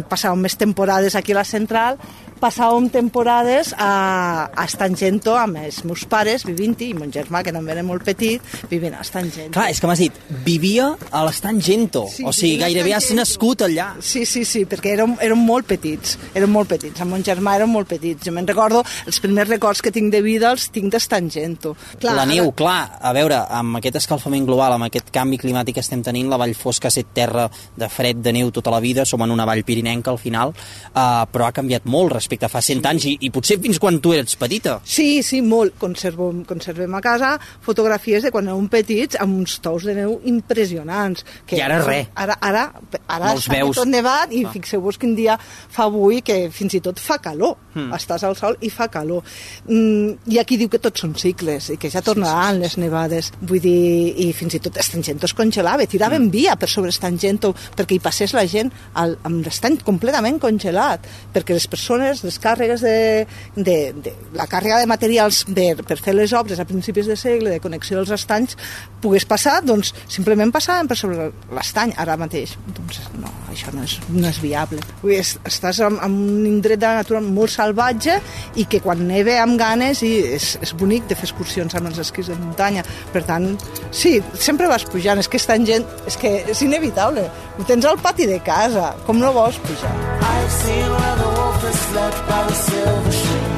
passàvem 0.09 0.45
més 0.45 0.57
temporades 0.59 1.17
aquí 1.17 1.33
a 1.33 1.39
la 1.41 1.47
central, 1.47 1.97
passàvem 2.39 2.89
temporades 2.91 3.73
a, 3.77 4.49
a 4.49 4.65
Estangento 4.65 5.35
amb 5.37 5.59
els 5.61 5.81
meus 5.87 6.05
pares 6.09 6.45
vivint-hi 6.47 6.91
i 6.93 6.97
mon 6.97 7.11
germà, 7.13 7.43
que 7.45 7.53
també 7.55 7.73
era 7.75 7.83
molt 7.85 8.05
petit, 8.07 8.43
vivint 8.71 8.95
a 8.95 9.03
Estangento. 9.03 9.53
Clar, 9.57 9.69
és 9.73 9.81
que 9.81 9.89
m'has 9.89 10.01
dit, 10.01 10.19
vivia 10.45 10.89
a 11.11 11.23
l'Estangento, 11.27 12.05
sí, 12.11 12.25
o 12.25 12.33
sigui, 12.35 12.59
gairebé 12.63 12.95
has 12.95 13.09
nascut 13.17 13.65
allà. 13.67 13.91
Sí, 14.01 14.23
sí, 14.29 14.45
sí, 14.47 14.63
perquè 14.69 14.95
érem, 14.95 15.17
érem 15.25 15.43
molt 15.45 15.67
petits, 15.69 16.15
érem 16.33 16.53
molt 16.55 16.71
petits, 16.71 17.03
amb 17.03 17.13
mon 17.15 17.25
germà 17.25 17.57
érem 17.59 17.71
molt 17.75 17.91
petits. 17.91 18.23
Jo 18.25 18.33
me'n 18.35 18.47
recordo, 18.47 18.83
els 19.09 19.19
primers 19.23 19.51
records 19.51 19.83
que 19.83 19.93
tinc 19.95 20.11
de 20.13 20.23
vida 20.25 20.53
els 20.55 20.69
tinc 20.73 20.91
d'Estangento. 20.95 21.75
La 22.07 22.25
neu, 22.29 22.53
clar, 22.57 22.79
a 23.03 23.13
veure, 23.15 23.43
amb 23.59 23.79
aquest 23.81 23.99
escalfament 24.01 24.47
global, 24.47 24.77
amb 24.77 24.87
aquest 24.87 25.11
canvi 25.13 25.41
climàtic 25.41 25.77
que 25.77 25.85
estem 25.85 26.03
tenint, 26.05 26.31
la 26.31 26.39
Vall 26.39 26.55
Fosca 26.57 26.87
ha 26.89 26.93
estat 26.93 27.13
terra 27.15 27.49
de 27.49 27.91
fred, 27.91 28.23
de 28.23 28.33
neu 28.35 28.53
tota 28.55 28.71
la 28.73 28.81
vida, 28.83 29.05
som 29.05 29.21
en 29.25 29.31
una 29.35 29.45
vall 29.47 29.65
pirinenca 29.67 30.11
al 30.11 30.19
final, 30.21 30.53
uh, 30.53 31.25
però 31.29 31.47
ha 31.47 31.55
canviat 31.55 31.85
molt 31.89 32.13
respecte 32.15 32.28
a 32.45 32.49
fa 32.51 32.61
100 32.61 32.85
anys 32.85 33.05
i, 33.09 33.17
i 33.25 33.29
potser 33.33 33.57
fins 33.59 33.79
quan 33.81 33.97
tu 33.99 34.13
eres 34.13 34.35
petita. 34.35 34.79
Sí, 34.85 35.23
sí, 35.23 35.41
molt. 35.41 35.73
Conservem, 35.79 36.43
conservem 36.45 36.93
a 36.95 37.01
casa 37.01 37.39
fotografies 37.65 38.23
de 38.23 38.31
quan 38.31 38.47
érem 38.47 38.67
petits 38.69 39.17
amb 39.19 39.39
uns 39.39 39.57
tous 39.63 39.83
de 39.89 39.95
neu 39.95 40.19
impressionants. 40.29 41.25
Que 41.47 41.57
I 41.57 41.61
ara 41.65 41.79
res. 41.85 42.07
Ara, 42.15 42.37
ara, 42.41 42.67
ara 43.07 43.33
no 43.33 43.39
està 43.39 43.53
veus. 43.57 43.75
tot 43.77 43.87
nevat 43.87 44.31
i 44.33 44.43
Ah. 44.45 44.51
fixeu-vos 44.51 44.97
quin 44.97 45.15
dia 45.15 45.37
fa 45.41 45.83
avui 45.89 46.21
que 46.21 46.49
fins 46.51 46.73
i 46.73 46.81
tot 46.81 46.99
fa 46.99 47.17
calor. 47.17 47.57
Hmm. 47.73 47.91
Estàs 47.93 48.23
al 48.25 48.35
sol 48.35 48.55
i 48.65 48.69
fa 48.73 48.87
calor. 48.89 49.21
Mm, 49.67 50.15
I 50.33 50.39
aquí 50.41 50.57
diu 50.57 50.69
que 50.69 50.79
tots 50.81 51.01
són 51.03 51.13
cicles 51.15 51.69
i 51.69 51.77
que 51.77 51.89
ja 51.93 52.01
tornaran 52.01 52.59
les 52.59 52.77
nevades. 52.81 53.31
Vull 53.41 53.61
dir, 53.61 54.15
i 54.17 54.31
fins 54.33 54.55
i 54.57 54.59
tot 54.63 54.77
Estangento 54.81 55.25
es 55.29 55.33
congelava, 55.37 55.85
tiraven 55.85 56.23
Hmm. 56.25 56.31
via 56.33 56.55
per 56.55 56.67
sobre 56.69 56.89
Estangento 56.89 57.53
perquè 57.77 57.95
hi 57.95 57.99
passés 57.99 58.33
la 58.33 58.45
gent 58.47 58.71
al, 58.95 59.17
amb 59.23 59.45
l'estany 59.45 59.77
completament 59.85 60.39
congelat, 60.39 61.05
perquè 61.33 61.53
les 61.53 61.67
persones, 61.67 62.23
les 62.23 62.39
càrregues 62.41 62.81
de, 62.81 63.27
de, 63.55 63.77
de 63.93 64.13
la 64.33 64.47
càrrega 64.47 64.79
de 64.79 64.87
materials 64.89 65.45
de, 65.47 65.75
per 65.85 65.97
fer 65.99 66.15
les 66.15 66.33
obres 66.33 66.59
a 66.59 66.65
principis 66.65 67.05
de 67.05 67.15
segle, 67.15 67.49
de 67.51 67.59
connexió 67.59 67.97
dels 67.97 68.09
estanys, 68.17 68.57
pogués 69.01 69.25
passar, 69.25 69.59
doncs 69.63 69.93
simplement 70.07 70.51
passaven 70.51 70.87
per 70.89 70.97
sobre 70.97 71.29
l'estany 71.53 71.93
ara 71.97 72.17
mateix. 72.17 72.57
Doncs 72.75 72.99
no, 73.21 73.29
això 73.53 73.71
no 73.73 73.83
és, 73.85 73.99
no 74.09 74.27
és 74.27 74.41
viable. 74.41 74.81
Vull 75.03 75.13
dir, 75.13 75.19
es- 75.21 75.37
estàs 75.45 75.79
en, 75.85 75.99
en 76.01 76.11
un 76.39 76.45
indret 76.49 76.79
de 76.81 76.87
natura 76.99 77.21
molt 77.21 77.51
salvatge 77.69 78.19
i 78.59 78.65
que 78.69 78.81
quan 78.83 79.05
neve 79.07 79.37
amb 79.39 79.57
ganes 79.59 80.03
i 80.05 80.11
és, 80.35 80.51
és 80.63 80.73
bonic 80.77 81.07
de 81.09 81.17
fer 81.17 81.29
excursions 81.29 81.75
amb 81.77 81.91
els 81.91 82.01
esquís 82.01 82.29
de 82.31 82.37
muntanya. 82.39 82.83
Per 83.13 83.23
tant, 83.27 83.51
sí, 83.91 84.17
sempre 84.35 84.69
vas 84.71 84.85
pujant. 84.89 85.19
És 85.19 85.29
que 85.29 85.39
és 85.39 85.47
tan 85.49 85.65
gent... 85.67 85.87
És 86.09 86.17
que 86.19 86.33
és 86.49 86.63
inevitable. 86.65 87.27
Ho 87.57 87.67
tens 87.69 87.85
al 87.85 87.99
pati 88.01 88.27
de 88.29 88.39
casa. 88.45 88.93
Com 89.07 89.21
no 89.21 89.31
vols 89.35 89.59
pujar? 89.65 89.93
I've 90.19 90.51
seen 90.51 90.89
where 90.89 91.15
the 91.21 91.29
wolf 91.37 91.63
slept 91.89 92.21
by 92.27 92.41
the 92.47 92.55
silver 92.55 93.11
stream. 93.11 93.57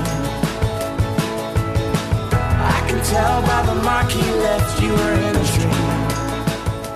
I 2.61 2.79
can 2.87 3.03
tell 3.11 3.41
by 3.49 3.61
the 3.69 3.77
mark 3.83 4.09
he 4.11 4.31
left 4.45 4.81
you 4.81 4.91
were 4.91 5.13
in. 5.27 5.30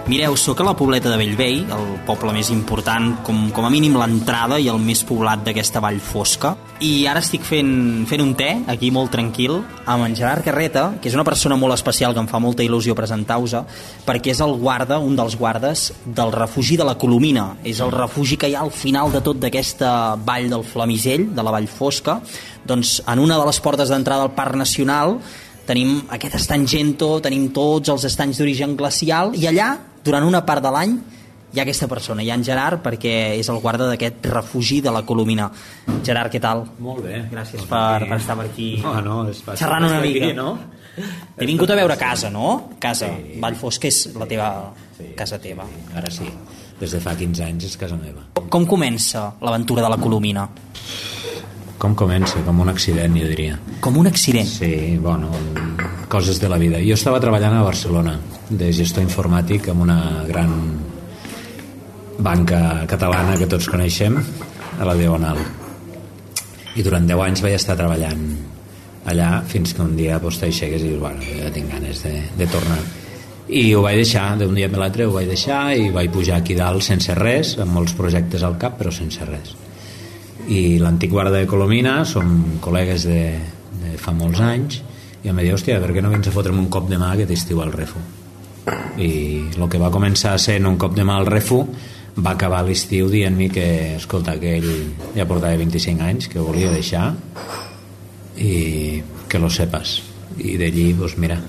Mireu, 0.05 0.35
sóc 0.38 0.59
a 0.62 0.65
la 0.67 0.75
pobleta 0.77 1.09
de 1.09 1.15
Bellvei, 1.17 1.63
el 1.65 1.85
poble 2.05 2.29
més 2.29 2.51
important, 2.53 3.07
com, 3.25 3.47
com 3.50 3.65
a 3.65 3.71
mínim 3.74 3.95
l'entrada 3.97 4.59
i 4.62 4.67
el 4.69 4.77
més 4.77 5.00
poblat 5.01 5.41
d'aquesta 5.41 5.81
vall 5.81 5.97
fosca. 5.97 6.51
I 6.85 7.07
ara 7.09 7.24
estic 7.25 7.41
fent, 7.41 8.03
fent 8.05 8.21
un 8.21 8.35
te, 8.38 8.51
aquí 8.69 8.91
molt 8.93 9.09
tranquil, 9.15 9.55
amb 9.89 10.05
en 10.05 10.13
Gerard 10.13 10.45
Carreta, 10.45 10.83
que 11.01 11.09
és 11.09 11.15
una 11.17 11.25
persona 11.25 11.57
molt 11.57 11.74
especial 11.74 12.13
que 12.13 12.21
em 12.21 12.29
fa 12.29 12.38
molta 12.38 12.62
il·lusió 12.62 12.93
presentar-vos, 12.93 13.55
perquè 14.05 14.35
és 14.35 14.43
el 14.45 14.53
guarda, 14.62 15.00
un 15.01 15.17
dels 15.17 15.39
guardes 15.41 15.88
del 16.05 16.35
refugi 16.35 16.77
de 16.77 16.85
la 16.85 17.00
Colomina. 17.01 17.47
És 17.65 17.81
el 17.81 17.89
refugi 17.95 18.38
que 18.38 18.51
hi 18.51 18.53
ha 18.53 18.62
al 18.62 18.75
final 18.75 19.09
de 19.09 19.24
tot 19.25 19.41
d'aquesta 19.41 20.19
vall 20.21 20.51
del 20.53 20.67
Flamisell, 20.69 21.31
de 21.33 21.47
la 21.47 21.55
vall 21.55 21.65
fosca. 21.65 22.19
Doncs 22.62 23.00
en 23.09 23.25
una 23.25 23.41
de 23.41 23.50
les 23.50 23.57
portes 23.57 23.89
d'entrada 23.89 24.29
al 24.29 24.35
Parc 24.38 24.53
Nacional 24.53 25.17
tenim 25.67 25.98
aquest 26.13 26.36
estany 26.39 26.65
Gento, 26.69 27.19
tenim 27.25 27.50
tots 27.55 27.89
els 27.93 28.05
estanys 28.07 28.39
d'origen 28.41 28.75
glacial, 28.79 29.34
i 29.36 29.48
allà, 29.50 29.74
durant 30.05 30.25
una 30.27 30.43
part 30.45 30.63
de 30.63 30.72
l'any, 30.74 30.95
hi 31.55 31.60
ha 31.60 31.63
aquesta 31.63 31.88
persona, 31.88 32.24
hi 32.24 32.29
ha 32.29 32.36
en 32.36 32.43
Gerard, 32.43 32.81
perquè 32.84 33.13
és 33.39 33.48
el 33.50 33.62
guarda 33.63 33.88
d'aquest 33.88 34.25
refugi 34.27 34.81
de 34.84 34.91
la 34.91 35.05
Colomina. 35.07 35.50
Gerard, 36.03 36.34
què 36.34 36.41
tal? 36.43 36.65
Molt 36.84 37.05
bé. 37.05 37.22
Gràcies 37.31 37.63
per, 37.69 38.07
per 38.10 38.17
estar 38.19 38.36
per 38.36 38.50
aquí 38.50 38.74
No, 38.84 38.98
no, 39.01 39.22
és 39.31 39.39
fàcil 39.41 39.63
xerrant 39.63 39.88
una 39.88 40.01
mica. 40.03 40.25
aquí, 40.25 40.36
no? 40.36 40.57
T'he 41.36 41.48
vingut 41.48 41.72
a 41.72 41.75
veure 41.79 41.95
casa, 42.00 42.29
no? 42.31 42.72
Casa. 42.79 43.07
Sí. 43.15 43.39
Vallfosc 43.43 43.88
és 43.88 44.01
la 44.15 44.27
teva 44.27 44.50
casa 45.15 45.39
teva. 45.43 45.65
Ara 45.95 46.12
sí, 46.12 46.27
des 46.79 46.91
de 46.91 47.01
fa 47.03 47.15
15 47.15 47.43
anys 47.48 47.65
és 47.72 47.75
casa 47.79 47.95
meva. 48.00 48.27
Com 48.51 48.67
comença 48.67 49.25
l'aventura 49.41 49.84
de 49.84 49.89
la 49.91 49.98
Colomina? 50.00 50.48
Com 51.82 51.96
comença? 51.96 52.39
Com 52.46 52.62
un 52.63 52.72
accident, 52.72 53.17
jo 53.20 53.27
diria. 53.27 53.60
Com 53.84 53.98
un 54.00 54.08
accident. 54.08 54.48
Sí, 54.48 54.98
bueno, 55.01 55.29
coses 56.08 56.39
de 56.39 56.50
la 56.50 56.58
vida. 56.62 56.79
Jo 56.86 56.96
estava 56.96 57.20
treballant 57.24 57.58
a 57.58 57.63
Barcelona 57.65 58.15
de 58.50 58.72
gestor 58.74 59.03
informàtic 59.03 59.70
amb 59.74 59.84
una 59.84 60.00
gran 60.27 60.53
banca 62.20 62.86
catalana 62.88 63.36
que 63.38 63.48
tots 63.51 63.67
coneixem, 63.67 64.17
a 64.79 64.88
la 64.88 64.96
Diagonal. 64.96 65.39
I 66.75 66.84
durant 66.84 67.08
10 67.08 67.24
anys 67.27 67.44
vaig 67.44 67.55
estar 67.58 67.75
treballant 67.79 68.24
allà 69.05 69.29
fins 69.48 69.74
que 69.75 69.84
un 69.84 69.96
dia 69.96 70.20
pues, 70.20 70.39
t'aixeques 70.41 70.82
i 70.82 70.94
dius, 70.94 71.01
bueno, 71.01 71.22
ja 71.24 71.51
tinc 71.53 71.72
ganes 71.72 72.01
de, 72.03 72.15
de 72.39 72.48
tornar. 72.51 72.79
I 73.46 73.67
ho 73.77 73.84
vaig 73.86 74.00
deixar, 74.01 74.32
d'un 74.39 74.55
dia 74.58 74.72
a 74.72 74.79
l'altre 74.82 75.05
ho 75.05 75.13
vaig 75.13 75.29
deixar 75.29 75.75
i 75.77 75.91
vaig 75.94 76.10
pujar 76.13 76.39
aquí 76.39 76.55
dalt 76.58 76.84
sense 76.84 77.13
res, 77.20 77.53
amb 77.62 77.75
molts 77.77 77.94
projectes 77.94 78.44
al 78.44 78.58
cap, 78.62 78.79
però 78.79 78.91
sense 78.91 79.27
res. 79.27 79.53
I 80.48 80.78
l'antic 80.78 81.10
guarda 81.10 81.40
de 81.40 81.48
Colomina, 81.50 82.04
som 82.06 82.60
col·legues 82.62 83.08
de, 83.10 83.22
de 83.82 83.96
fa 84.02 84.14
molts 84.14 84.42
anys, 84.46 84.82
i 85.25 85.32
em 85.32 85.38
va 85.38 85.42
dir, 85.42 85.56
hòstia, 85.56 85.80
per 85.82 85.90
què 85.96 86.04
no 86.06 86.12
vens 86.14 86.30
a 86.30 86.34
fotre'm 86.36 86.60
un 86.62 86.70
cop 86.70 86.86
de 86.90 87.00
mà 87.02 87.16
aquest 87.16 87.34
estiu 87.34 87.64
al 87.64 87.74
Refu? 87.74 88.02
I 89.02 89.10
el 89.58 89.66
que 89.70 89.82
va 89.82 89.92
començar 89.94 90.36
sent 90.42 90.68
un 90.70 90.78
cop 90.82 90.94
de 90.98 91.06
mà 91.06 91.18
al 91.18 91.25
Refu 91.30 91.64
va 92.16 92.36
acabar 92.36 92.62
l'estiu 92.66 93.10
dient-me 93.12 93.50
que, 93.52 93.68
escolta, 93.98 94.38
que 94.40 94.56
ell 94.60 94.70
ja 95.16 95.25
portava 95.28 95.58
25 95.60 96.06
anys, 96.06 96.30
que 96.32 96.44
volia 96.44 96.72
deixar 96.72 97.10
i 98.38 99.02
que 99.28 99.42
lo 99.42 99.50
sepas. 99.50 99.98
I 100.38 100.56
d'allí, 100.62 100.92
doncs 100.94 101.18
mira, 101.22 101.40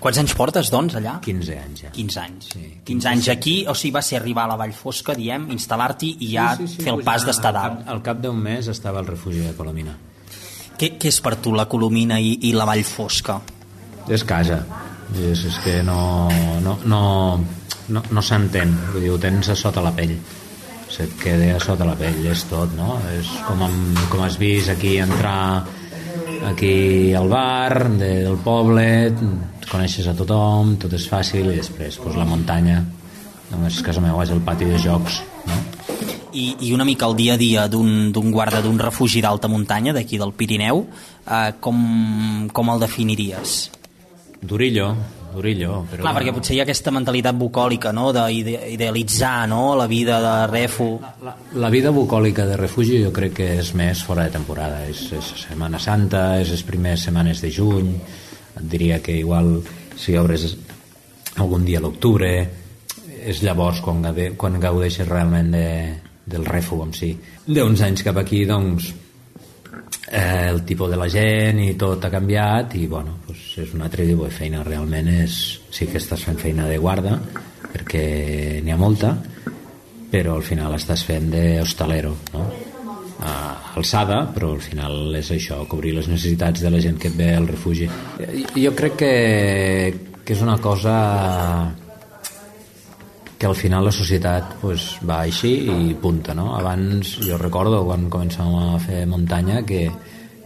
Quants 0.00 0.18
anys 0.22 0.32
portes, 0.32 0.70
doncs, 0.72 0.94
allà? 0.96 1.18
15 1.20 1.56
anys 1.60 1.82
ja. 1.84 1.90
15 1.92 2.20
anys. 2.22 2.50
Sí, 2.54 2.66
15 2.88 3.08
anys 3.10 3.28
aquí, 3.34 3.56
o 3.68 3.74
sigui, 3.76 3.92
va 3.98 4.02
ser 4.04 4.16
arribar 4.16 4.46
a 4.46 4.54
la 4.54 4.56
Vall 4.56 4.72
Fosca, 4.72 5.12
diem, 5.16 5.44
instal·lar-t'hi 5.52 6.14
i 6.24 6.30
ja 6.32 6.54
fer 6.56 6.94
el 6.94 7.02
pas 7.04 7.26
d'estar 7.28 7.52
dalt. 7.52 7.82
Al, 7.84 7.98
al 7.98 8.04
cap 8.06 8.22
d'un 8.22 8.38
mes 8.40 8.70
estava 8.72 9.02
al 9.02 9.10
refugi 9.10 9.44
de 9.44 9.52
Colomina. 9.58 9.92
Què, 10.80 10.94
què 10.96 11.12
és 11.12 11.20
per 11.20 11.34
tu 11.44 11.52
la 11.52 11.68
Colomina 11.68 12.16
i, 12.16 12.38
i 12.48 12.54
la 12.56 12.64
Vall 12.68 12.84
Fosca? 12.88 13.36
És 14.08 14.24
casa. 14.24 14.62
És, 15.12 15.44
és 15.50 15.58
que 15.60 15.80
no, 15.84 16.00
no, 16.64 16.78
no, 16.88 17.02
no, 17.92 18.04
no 18.08 18.22
s'entén. 18.24 18.72
Vull 18.94 19.04
dir, 19.04 19.12
ho 19.12 19.18
tens 19.20 19.52
a 19.52 19.58
sota 19.58 19.84
la 19.84 19.92
pell. 19.92 20.16
Se't 20.90 21.12
queda 21.20 21.52
a 21.58 21.60
sota 21.62 21.84
la 21.86 21.98
pell, 21.98 22.24
és 22.32 22.46
tot, 22.48 22.72
no? 22.78 22.96
És 23.12 23.28
com, 23.44 23.60
amb, 23.68 24.00
com 24.10 24.24
has 24.24 24.40
vist 24.40 24.72
aquí 24.72 24.96
entrar 25.04 25.66
aquí 26.48 27.12
al 27.14 27.28
bar 27.28 27.90
de, 28.00 28.14
del 28.24 28.40
poble, 28.42 28.86
coneixes 29.70 30.08
a 30.10 30.14
tothom, 30.18 30.74
tot 30.82 30.94
és 30.96 31.06
fàcil 31.10 31.52
i 31.52 31.58
després 31.60 32.00
pues, 32.02 32.16
la 32.18 32.26
muntanya, 32.28 32.80
només 33.50 33.80
casa 33.86 34.02
meva 34.02 34.24
és 34.26 34.34
el 34.34 34.42
pati 34.46 34.68
de 34.68 34.80
jocs, 34.82 35.22
no? 35.46 35.60
I, 36.30 36.44
i 36.62 36.68
una 36.70 36.86
mica 36.86 37.08
el 37.10 37.16
dia 37.18 37.34
a 37.34 37.38
dia 37.40 37.64
d'un 37.66 38.12
guarda 38.30 38.60
d'un 38.62 38.78
refugi 38.78 39.18
d'alta 39.22 39.48
muntanya 39.50 39.94
d'aquí 39.96 40.18
del 40.18 40.30
Pirineu, 40.38 40.84
eh, 41.26 41.48
com, 41.58 41.80
com 42.54 42.70
el 42.70 42.84
definiries? 42.84 43.56
Durillo, 44.40 44.92
Durillo. 45.34 45.84
Però 45.90 46.04
Clar, 46.04 46.14
perquè 46.16 46.32
potser 46.34 46.56
hi 46.56 46.60
ha 46.60 46.64
aquesta 46.66 46.92
mentalitat 46.94 47.36
bucòlica, 47.38 47.92
no?, 47.94 48.10
d'idealitzar, 48.14 49.48
no?, 49.50 49.74
la 49.78 49.86
vida 49.90 50.18
de 50.22 50.34
refu. 50.50 50.88
La, 51.24 51.34
la 51.66 51.70
vida 51.70 51.92
bucòlica 51.94 52.46
de 52.48 52.56
refugi 52.58 53.02
jo 53.04 53.12
crec 53.14 53.36
que 53.38 53.50
és 53.60 53.74
més 53.78 54.02
fora 54.06 54.26
de 54.26 54.34
temporada. 54.38 54.82
És, 54.90 55.06
és 55.16 55.30
Setmana 55.44 55.82
Santa, 55.82 56.24
és 56.42 56.50
les 56.54 56.64
primeres 56.66 57.06
setmanes 57.06 57.42
de 57.44 57.52
juny, 57.54 57.92
et 58.56 58.66
diria 58.70 59.00
que 59.02 59.18
igual 59.18 59.60
si 59.96 60.16
obres 60.16 60.56
algun 61.36 61.64
dia 61.64 61.78
a 61.78 61.84
l'octubre, 61.84 62.30
és 63.20 63.42
llavors 63.44 63.82
quan, 63.84 64.02
quan 64.36 64.58
gaudeixes 64.60 65.08
realment 65.08 65.52
de, 65.52 65.68
del 66.24 66.46
refu 66.46 66.80
en 66.84 66.94
si. 66.96 67.12
D'uns 67.46 67.84
anys 67.84 68.04
cap 68.06 68.18
aquí, 68.20 68.44
doncs, 68.48 68.90
eh, 70.10 70.48
el 70.48 70.64
tipus 70.64 70.90
de 70.90 70.98
la 70.98 71.08
gent 71.08 71.60
i 71.62 71.74
tot 71.78 72.04
ha 72.04 72.12
canviat 72.12 72.74
i 72.80 72.86
bueno, 72.90 73.18
doncs 73.26 73.44
és 73.64 73.74
un 73.76 73.84
altre 73.86 74.06
tipus 74.08 74.30
de 74.30 74.38
feina 74.40 74.64
realment 74.66 75.08
és, 75.12 75.36
sí 75.70 75.86
que 75.90 76.00
estàs 76.02 76.26
fent 76.26 76.40
feina 76.40 76.66
de 76.68 76.80
guarda 76.82 77.16
perquè 77.70 78.04
n'hi 78.64 78.74
ha 78.74 78.80
molta 78.80 79.14
però 80.10 80.36
al 80.36 80.46
final 80.46 80.74
estàs 80.74 81.04
fent 81.06 81.30
d'hostalero 81.30 82.16
no? 82.34 82.48
A 83.20 83.34
alçada 83.76 84.22
però 84.34 84.54
al 84.54 84.64
final 84.64 85.14
és 85.18 85.30
això, 85.34 85.60
cobrir 85.68 85.94
les 85.98 86.08
necessitats 86.08 86.62
de 86.64 86.72
la 86.72 86.80
gent 86.80 86.98
que 87.00 87.10
et 87.12 87.16
ve 87.16 87.30
al 87.36 87.48
refugi 87.48 87.88
Eh, 88.20 88.44
jo 88.56 88.72
crec 88.76 88.96
que, 89.00 89.14
que 90.24 90.34
és 90.34 90.42
una 90.42 90.58
cosa 90.58 90.96
que 93.40 93.46
al 93.46 93.56
final 93.56 93.86
la 93.88 93.92
societat 93.92 94.58
pues, 94.60 94.98
va 95.08 95.22
així 95.24 95.54
i 95.72 95.94
punta, 95.96 96.34
no? 96.36 96.50
Abans, 96.58 97.14
jo 97.24 97.38
recordo 97.40 97.78
quan 97.86 98.10
començàvem 98.12 98.74
a 98.74 98.80
fer 98.84 99.06
muntanya 99.08 99.62
que, 99.64 99.86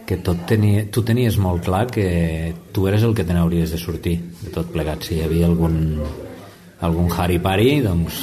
que 0.07 0.21
tot 0.23 0.45
tenia, 0.47 0.85
tu 0.87 1.03
tenies 1.03 1.35
molt 1.35 1.65
clar 1.65 1.89
que 1.91 2.53
tu 2.71 2.87
eres 2.87 3.03
el 3.03 3.11
que 3.17 3.25
te 3.27 3.35
n'hauries 3.35 3.75
de 3.75 3.81
sortir 3.81 4.15
de 4.39 4.53
tot 4.55 4.71
plegat. 4.71 5.03
Si 5.03 5.17
hi 5.17 5.25
havia 5.25 5.49
algun, 5.49 5.75
algun 6.87 7.11
haripari, 7.11 7.81
doncs 7.83 8.21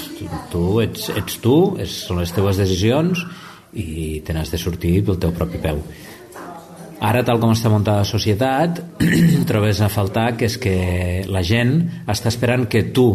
tu 0.48 0.64
ets, 0.80 1.10
ets 1.20 1.36
tu, 1.44 1.56
és, 1.76 1.98
són 2.08 2.22
les 2.22 2.32
teves 2.32 2.64
decisions 2.64 3.26
i 3.72 4.20
te 4.24 4.34
n'has 4.34 4.52
de 4.52 4.60
sortir 4.60 5.00
pel 5.06 5.20
teu 5.20 5.32
propi 5.36 5.60
peu. 5.62 5.80
Ara, 7.02 7.24
tal 7.26 7.40
com 7.42 7.50
està 7.50 7.70
muntada 7.72 8.04
la 8.04 8.08
societat, 8.08 8.78
trobes 9.50 9.80
a 9.82 9.90
faltar 9.90 10.36
que 10.38 10.46
és 10.46 10.58
que 10.62 10.76
la 11.26 11.42
gent 11.42 11.80
està 12.06 12.30
esperant 12.30 12.68
que 12.70 12.84
tu 12.94 13.08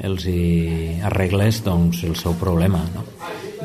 els 0.00 0.24
hi 0.24 1.00
arregles 1.04 1.60
doncs, 1.66 2.04
el 2.08 2.16
seu 2.16 2.36
problema. 2.40 2.80
No? 2.94 3.04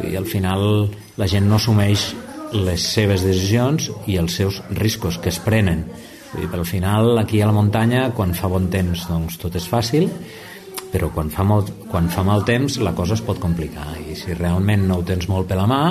I 0.04 0.18
al 0.20 0.28
final 0.28 0.90
la 1.16 1.28
gent 1.32 1.48
no 1.48 1.56
assumeix 1.56 2.10
les 2.56 2.84
seves 2.98 3.24
decisions 3.24 3.88
i 4.12 4.18
els 4.20 4.36
seus 4.36 4.60
riscos 4.76 5.22
que 5.24 5.32
es 5.32 5.40
prenen. 5.40 5.86
Vull 6.34 6.44
dir, 6.44 6.52
al 6.52 6.68
final, 6.68 7.14
aquí 7.22 7.40
a 7.40 7.48
la 7.48 7.56
muntanya, 7.56 8.10
quan 8.16 8.36
fa 8.36 8.52
bon 8.52 8.68
temps, 8.72 9.06
doncs 9.08 9.40
tot 9.40 9.56
és 9.56 9.70
fàcil, 9.72 10.10
però 10.92 11.10
quan 11.16 11.32
fa, 11.32 11.46
molt, 11.48 11.72
quan 11.92 12.10
fa 12.12 12.24
mal 12.28 12.44
temps 12.48 12.78
la 12.84 12.94
cosa 12.96 13.16
es 13.16 13.24
pot 13.24 13.40
complicar 13.40 13.88
i 14.04 14.16
si 14.16 14.36
realment 14.36 14.86
no 14.88 15.00
ho 15.00 15.08
tens 15.08 15.28
molt 15.32 15.48
per 15.50 15.58
la 15.60 15.66
mà 15.68 15.82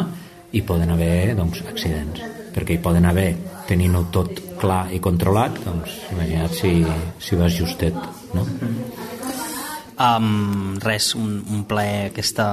hi 0.55 0.63
poden 0.63 0.95
haver 0.95 1.35
doncs, 1.37 1.63
accidents 1.67 2.23
perquè 2.55 2.77
hi 2.77 2.83
poden 2.83 3.07
haver, 3.09 3.33
tenint-ho 3.67 4.05
tot 4.15 4.31
clar 4.61 4.87
i 4.95 5.01
controlat, 5.03 5.57
doncs 5.65 5.97
imagina't 6.15 6.55
si, 6.55 6.77
si 7.19 7.39
vas 7.39 7.55
justet 7.57 7.97
no? 8.37 8.47
Um, 9.95 10.77
res, 10.83 11.13
un, 11.19 11.39
un 11.55 11.65
plaer 11.71 12.13
aquesta, 12.13 12.47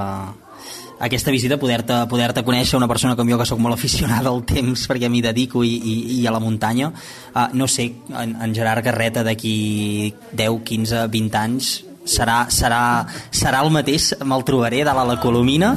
aquesta 1.02 1.32
visita, 1.34 1.58
poder-te 1.58 2.00
poder, 2.10 2.30
conèixer 2.46 2.78
una 2.78 2.90
persona 2.90 3.14
com 3.18 3.30
jo 3.30 3.38
que 3.38 3.46
sóc 3.46 3.62
molt 3.62 3.78
aficionada 3.78 4.30
al 4.30 4.42
temps 4.46 4.86
perquè 4.90 5.10
m'hi 5.10 5.22
dedico 5.22 5.62
i, 5.66 5.72
i, 5.78 5.94
i 6.18 6.26
a 6.26 6.34
la 6.34 6.42
muntanya 6.42 6.90
uh, 6.90 7.48
no 7.54 7.70
sé, 7.70 7.88
en, 8.10 8.36
en 8.42 8.54
Gerard 8.54 8.86
Garreta 8.86 9.22
d'aquí 9.26 10.12
10, 10.34 10.60
15, 10.66 11.06
20 11.14 11.42
anys 11.42 11.72
serà, 12.04 12.46
serà, 12.50 12.82
serà 13.30 13.62
el 13.62 13.70
mateix 13.74 14.12
me'l 14.24 14.44
trobaré 14.46 14.82
dalt 14.86 15.02
a 15.02 15.06
la 15.06 15.18
Colomina? 15.22 15.72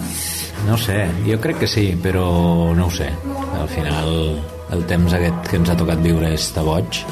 No 0.66 0.78
sé, 0.82 1.06
jo 1.28 1.38
crec 1.42 1.62
que 1.64 1.70
sí 1.70 1.92
però 2.02 2.74
no 2.78 2.88
ho 2.88 2.94
sé. 2.94 3.10
Al 3.60 3.70
final 3.70 4.12
el 4.76 4.86
temps 4.90 5.14
aquest 5.14 5.52
que 5.52 5.60
ens 5.62 5.70
ha 5.70 5.78
tocat 5.78 6.02
viure 6.04 6.32
és 6.34 6.50
de 6.56 6.64
boig 6.66 7.04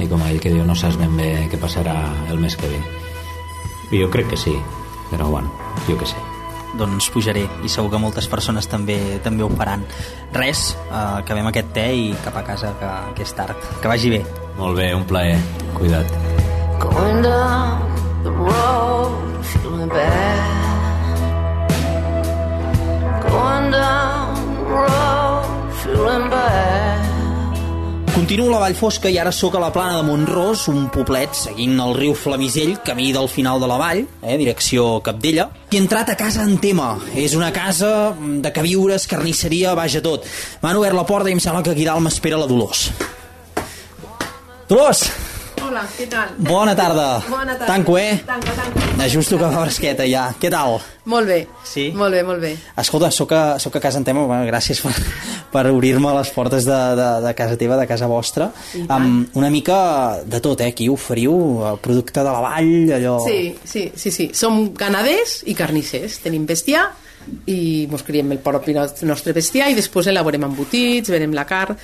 i 0.00 0.08
com 0.08 0.22
ell 0.28 0.40
que 0.40 0.52
diu 0.52 0.64
no 0.68 0.76
saps 0.76 0.98
ben 1.00 1.12
bé 1.16 1.30
què 1.52 1.60
passarà 1.60 1.96
el 2.30 2.40
mes 2.40 2.56
que 2.56 2.70
ve. 2.72 2.80
I 3.92 4.02
jo 4.02 4.08
crec 4.12 4.32
que 4.32 4.40
sí 4.40 4.54
però 5.10 5.28
bueno, 5.30 5.52
jo 5.86 5.98
que 5.98 6.08
sé. 6.08 6.22
Doncs 6.76 7.06
pujaré 7.14 7.46
i 7.64 7.70
segur 7.72 7.92
que 7.92 8.00
moltes 8.00 8.26
persones 8.28 8.66
també 8.68 8.98
també 9.24 9.44
ho 9.46 9.50
faran. 9.52 9.84
Res, 10.34 10.74
uh, 10.90 11.22
acabem 11.22 11.48
aquest 11.48 11.70
te 11.76 11.86
i 11.94 12.10
cap 12.24 12.36
a 12.36 12.44
casa 12.44 12.74
que, 12.80 12.90
que 13.16 13.24
és 13.24 13.36
tard. 13.38 13.70
Que 13.80 13.92
vagi 13.92 14.12
bé. 14.12 14.24
Molt 14.58 14.76
bé, 14.76 14.90
un 14.96 15.06
plaer, 15.08 15.38
cuida't. 15.78 16.12
Going 16.82 17.22
down 17.24 18.05
the 18.26 18.32
road, 18.32 19.44
feeling 19.44 19.88
bad. 19.88 20.40
Going 23.22 23.70
down 23.70 24.34
the 24.58 24.64
road, 24.74 25.72
feeling 25.82 26.30
bad. 26.30 27.04
Continuo 28.16 28.50
la 28.50 28.58
Vall 28.58 28.74
Fosca 28.74 29.10
i 29.12 29.18
ara 29.20 29.30
sóc 29.30 29.54
a 29.54 29.60
la 29.60 29.68
plana 29.70 29.98
de 29.98 30.06
Montros, 30.08 30.64
un 30.72 30.88
poblet 30.90 31.36
seguint 31.36 31.76
el 31.84 31.94
riu 31.94 32.16
Flamisell, 32.16 32.78
camí 32.82 33.12
del 33.14 33.28
final 33.28 33.60
de 33.60 33.68
la 33.70 33.76
vall, 33.78 34.02
eh, 34.22 34.38
direcció 34.40 35.02
Capdella. 35.04 35.50
I 35.70 35.76
he 35.76 35.82
entrat 35.84 36.10
a 36.10 36.16
casa 36.16 36.42
en 36.42 36.56
tema. 36.58 36.96
És 37.14 37.36
una 37.38 37.52
casa 37.52 38.16
de 38.18 38.52
queviures, 38.52 39.06
carnisseria, 39.06 39.76
vaja 39.78 40.02
tot. 40.02 40.26
M'han 40.64 40.80
obert 40.80 40.96
la 40.96 41.06
porta 41.06 41.30
i 41.30 41.36
em 41.36 41.44
sembla 41.44 41.62
que 41.62 41.76
aquí 41.76 41.86
dalt 41.86 42.02
m'espera 42.02 42.40
la 42.40 42.50
Dolors. 42.50 42.88
Dolors, 44.66 45.04
Hola, 45.66 45.82
què 45.96 46.04
tal? 46.10 46.28
bona 46.46 46.74
tarda. 46.78 47.06
Bona 47.28 47.54
tarda. 47.56 47.66
Tanco, 47.66 47.96
eh? 47.98 48.20
Tanco, 48.26 48.52
tanco. 48.54 49.02
Ajusto 49.02 49.36
que 49.38 49.48
fa 49.50 49.62
fresqueta 49.64 50.04
ja. 50.06 50.28
Què 50.40 50.50
tal? 50.52 50.76
Molt 51.10 51.26
bé. 51.26 51.38
Sí? 51.66 51.88
Molt 51.96 52.14
bé, 52.14 52.22
molt 52.26 52.40
bé. 52.42 52.52
Escolta, 52.78 53.10
sóc 53.10 53.32
a, 53.34 53.58
sóc 53.62 53.74
a 53.76 53.80
casa 53.82 53.98
en 53.98 54.04
tema, 54.06 54.22
bueno, 54.26 54.46
gràcies 54.46 54.80
per, 54.84 54.92
per 55.52 55.64
obrir-me 55.72 56.12
les 56.18 56.30
portes 56.34 56.64
de, 56.68 56.78
de, 57.00 57.08
de 57.26 57.34
casa 57.38 57.58
teva, 57.58 57.76
de 57.80 57.86
casa 57.90 58.06
vostra. 58.10 58.50
Amb 58.88 59.34
una 59.38 59.50
mica 59.50 60.20
de 60.24 60.40
tot, 60.44 60.62
eh? 60.62 60.70
Aquí 60.74 60.88
oferiu 60.92 61.34
el 61.72 61.80
producte 61.82 62.22
de 62.22 62.30
la 62.30 62.40
vall, 62.46 62.92
allò... 63.00 63.16
Sí, 63.26 63.40
sí, 63.64 63.88
sí, 63.96 64.10
sí. 64.14 64.30
Som 64.38 64.68
ganaders 64.78 65.40
i 65.50 65.54
carnissers. 65.58 66.20
Tenim 66.24 66.46
bestiar 66.46 66.86
i 67.50 67.88
mos 67.90 68.04
criem 68.06 68.30
el 68.36 68.38
propi 68.38 68.70
nos- 68.76 69.00
nostre 69.02 69.32
bestiar 69.34 69.72
i 69.72 69.74
després 69.74 70.06
elaborem 70.12 70.44
embotits, 70.46 71.10
venem 71.10 71.34
la 71.34 71.42
carn. 71.48 71.74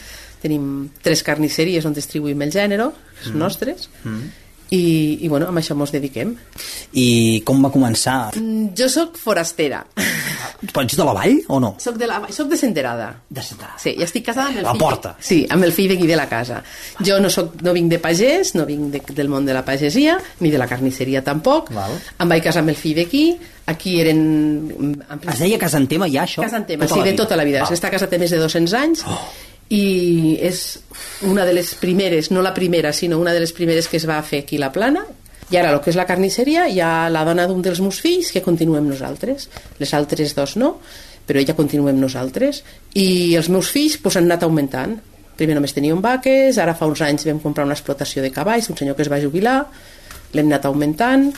Tenim 0.42 0.88
tres 1.02 1.22
carnisseries 1.22 1.84
on 1.86 1.94
distribuïm 1.94 2.42
el 2.42 2.50
gènere, 2.54 2.90
els 3.22 3.32
Mm. 3.32 3.38
nostres, 3.38 3.88
Mm. 4.04 4.30
i, 4.72 5.18
i 5.20 5.28
bueno, 5.28 5.46
amb 5.48 5.58
això 5.58 5.74
mos 5.76 5.92
dediquem. 5.92 6.34
I 6.94 7.42
com 7.44 7.62
va 7.62 7.70
començar? 7.70 8.32
Mm, 8.36 8.70
Jo 8.74 8.88
sóc 8.88 9.16
forastera. 9.20 9.84
Però 10.72 10.82
ets 10.84 10.96
de 10.96 11.04
la 11.04 11.12
vall 11.12 11.40
o 11.48 11.58
no? 11.60 11.74
Soc 11.82 11.96
de, 11.98 12.06
la, 12.06 12.20
soc 12.30 12.48
de 12.48 12.56
Senterada. 12.56 13.08
De 13.28 13.42
Senterada. 13.42 13.76
Sí, 13.82 13.90
i 13.98 14.02
estic 14.02 14.24
casada 14.26 14.48
amb 14.48 14.58
el 14.58 14.64
La 14.64 14.70
fill... 14.72 14.80
porta. 14.80 15.16
Sí, 15.20 15.46
amb 15.50 15.64
el 15.64 15.72
fill 15.72 15.88
d'aquí 15.90 16.06
de 16.06 16.16
la 16.16 16.28
casa. 16.30 16.62
Jo 17.04 17.18
no, 17.20 17.28
soc, 17.30 17.60
no 17.62 17.72
vinc 17.74 17.90
de 17.90 17.98
pagès, 17.98 18.54
no 18.54 18.64
vinc 18.64 18.92
de, 18.94 19.02
del 19.12 19.28
món 19.28 19.44
de 19.44 19.52
la 19.52 19.64
pagesia, 19.64 20.18
ni 20.40 20.50
de 20.50 20.58
la 20.58 20.66
carnisseria 20.70 21.22
tampoc. 21.22 21.70
Val. 21.74 21.98
Em 22.18 22.28
vaig 22.28 22.42
casar 22.44 22.62
amb 22.62 22.70
el 22.70 22.76
fill 22.76 22.94
d'aquí. 22.96 23.36
Aquí 23.66 24.00
eren... 24.00 24.20
en 24.80 25.20
Es 25.28 25.38
deia 25.38 25.58
Casa 25.58 25.76
Antema 25.76 26.08
ja, 26.08 26.24
això? 26.24 26.42
Casa 26.42 26.56
Antema, 26.56 26.86
Tota 26.86 27.02
sí, 27.02 27.08
de 27.10 27.12
tota 27.18 27.36
la 27.36 27.44
vida. 27.44 27.62
Val. 27.66 27.74
Està 27.74 27.90
casa 27.90 28.08
té 28.08 28.18
més 28.18 28.30
de 28.30 28.38
200 28.38 28.72
anys 28.74 29.04
i 29.72 30.36
és 30.44 30.80
una 31.24 31.46
de 31.48 31.54
les 31.56 31.72
primeres, 31.80 32.30
no 32.30 32.42
la 32.44 32.52
primera, 32.52 32.92
sinó 32.92 33.18
una 33.18 33.32
de 33.32 33.40
les 33.40 33.54
primeres 33.56 33.88
que 33.88 33.96
es 33.96 34.06
va 34.08 34.20
fer 34.22 34.42
aquí 34.42 34.58
a 34.60 34.66
la 34.66 34.72
plana. 34.72 35.06
I 35.52 35.58
ara, 35.60 35.70
el 35.72 35.80
que 35.84 35.90
és 35.92 35.96
la 35.96 36.06
carnisseria, 36.08 36.66
hi 36.68 36.80
ha 36.80 37.08
la 37.12 37.24
dona 37.28 37.46
d'un 37.48 37.62
dels 37.64 37.80
meus 37.84 38.00
fills 38.00 38.30
que 38.32 38.44
continuem 38.44 38.86
nosaltres. 38.88 39.48
Les 39.80 39.92
altres 39.96 40.34
dos 40.36 40.56
no, 40.60 40.74
però 41.28 41.40
ella 41.40 41.56
continuem 41.56 42.00
nosaltres. 42.00 42.62
I 42.94 43.34
els 43.38 43.48
meus 43.52 43.70
fills 43.72 43.98
pues, 44.00 44.16
han 44.20 44.28
anat 44.28 44.44
augmentant. 44.44 44.98
Primer 45.36 45.56
només 45.56 45.72
teníem 45.72 46.00
vaques, 46.04 46.60
ara 46.60 46.76
fa 46.76 46.88
uns 46.88 47.00
anys 47.04 47.24
vam 47.28 47.40
comprar 47.40 47.64
una 47.64 47.76
explotació 47.76 48.24
de 48.24 48.32
cavalls, 48.32 48.68
un 48.68 48.76
senyor 48.76 48.96
que 48.96 49.06
es 49.06 49.10
va 49.12 49.20
jubilar, 49.20 49.58
l'hem 50.36 50.52
anat 50.52 50.68
augmentant, 50.68 51.30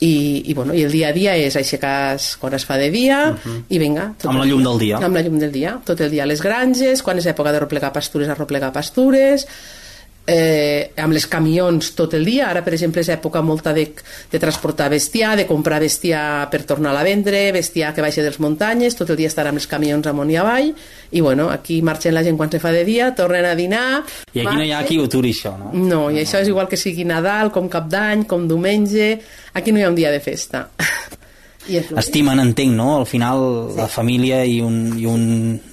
i, 0.00 0.42
i, 0.46 0.54
bueno, 0.54 0.74
i 0.74 0.84
el 0.86 0.92
dia 0.92 1.10
a 1.10 1.12
dia 1.16 1.34
és 1.36 1.56
aixecar 1.60 2.16
quan 2.40 2.56
es 2.56 2.64
fa 2.64 2.78
de 2.80 2.88
dia 2.90 3.20
i 3.68 3.78
vinga. 3.78 4.14
tot 4.18 4.30
Amb 4.32 4.40
la 4.40 4.46
llum 4.48 4.62
dia. 4.62 4.68
del 4.70 4.78
dia. 4.80 5.00
Amb 5.04 5.18
la 5.18 5.22
llum 5.26 5.38
del 5.38 5.52
dia. 5.52 5.74
Tot 5.84 6.00
el 6.00 6.10
dia 6.10 6.24
a 6.24 6.30
les 6.30 6.40
granges, 6.42 7.02
quan 7.04 7.20
és 7.20 7.28
època 7.28 7.52
de 7.52 7.60
replegar 7.60 7.92
pastures, 7.92 8.28
a 8.28 8.38
replegar 8.38 8.72
pastures, 8.72 9.46
eh, 10.26 10.92
amb 11.00 11.14
les 11.14 11.26
camions 11.26 11.92
tot 11.96 12.14
el 12.14 12.24
dia. 12.24 12.48
Ara, 12.50 12.62
per 12.66 12.74
exemple, 12.74 13.02
és 13.02 13.10
època 13.12 13.42
molta 13.42 13.72
de, 13.76 13.86
de 14.30 14.40
transportar 14.42 14.90
bestiar, 14.92 15.34
de 15.38 15.46
comprar 15.48 15.80
bestiar 15.82 16.48
per 16.52 16.62
tornar 16.68 16.94
a 16.96 17.04
vendre, 17.06 17.50
bestiar 17.56 17.92
que 17.94 18.04
baixa 18.04 18.24
dels 18.24 18.40
muntanyes, 18.42 18.96
tot 18.98 19.10
el 19.10 19.20
dia 19.20 19.30
estar 19.30 19.46
amb 19.48 19.60
els 19.60 19.68
camions 19.70 20.06
amunt 20.10 20.30
i 20.30 20.38
avall, 20.40 20.72
i 21.10 21.24
bueno, 21.24 21.48
aquí 21.50 21.80
marxen 21.82 22.14
la 22.14 22.24
gent 22.26 22.38
quan 22.38 22.52
se 22.52 22.62
fa 22.62 22.72
de 22.74 22.84
dia, 22.84 23.12
tornen 23.14 23.48
a 23.48 23.56
dinar... 23.58 24.02
I 24.34 24.44
aquí 24.44 24.56
no 24.56 24.66
hi 24.66 24.74
ha 24.74 24.84
qui 24.86 25.00
ho 25.00 25.08
aturi, 25.08 25.34
això, 25.34 25.56
no? 25.58 25.72
No, 25.74 26.02
i 26.10 26.22
això 26.22 26.42
és 26.42 26.52
igual 26.52 26.68
que 26.70 26.78
sigui 26.80 27.06
Nadal, 27.08 27.52
com 27.54 27.70
Cap 27.72 27.90
d'Any, 27.90 28.26
com 28.30 28.48
diumenge... 28.50 29.16
Aquí 29.50 29.72
no 29.74 29.80
hi 29.80 29.82
ha 29.82 29.90
un 29.90 29.96
dia 29.98 30.12
de 30.14 30.20
festa. 30.22 30.68
I 31.70 31.78
és 31.78 31.90
Estimen, 32.00 32.40
entenc, 32.42 32.72
no? 32.74 32.96
Al 32.98 33.06
final, 33.06 33.42
la 33.76 33.86
família 33.90 34.42
i 34.44 34.58
un, 34.64 34.78
i 34.98 35.06
un, 35.06 35.24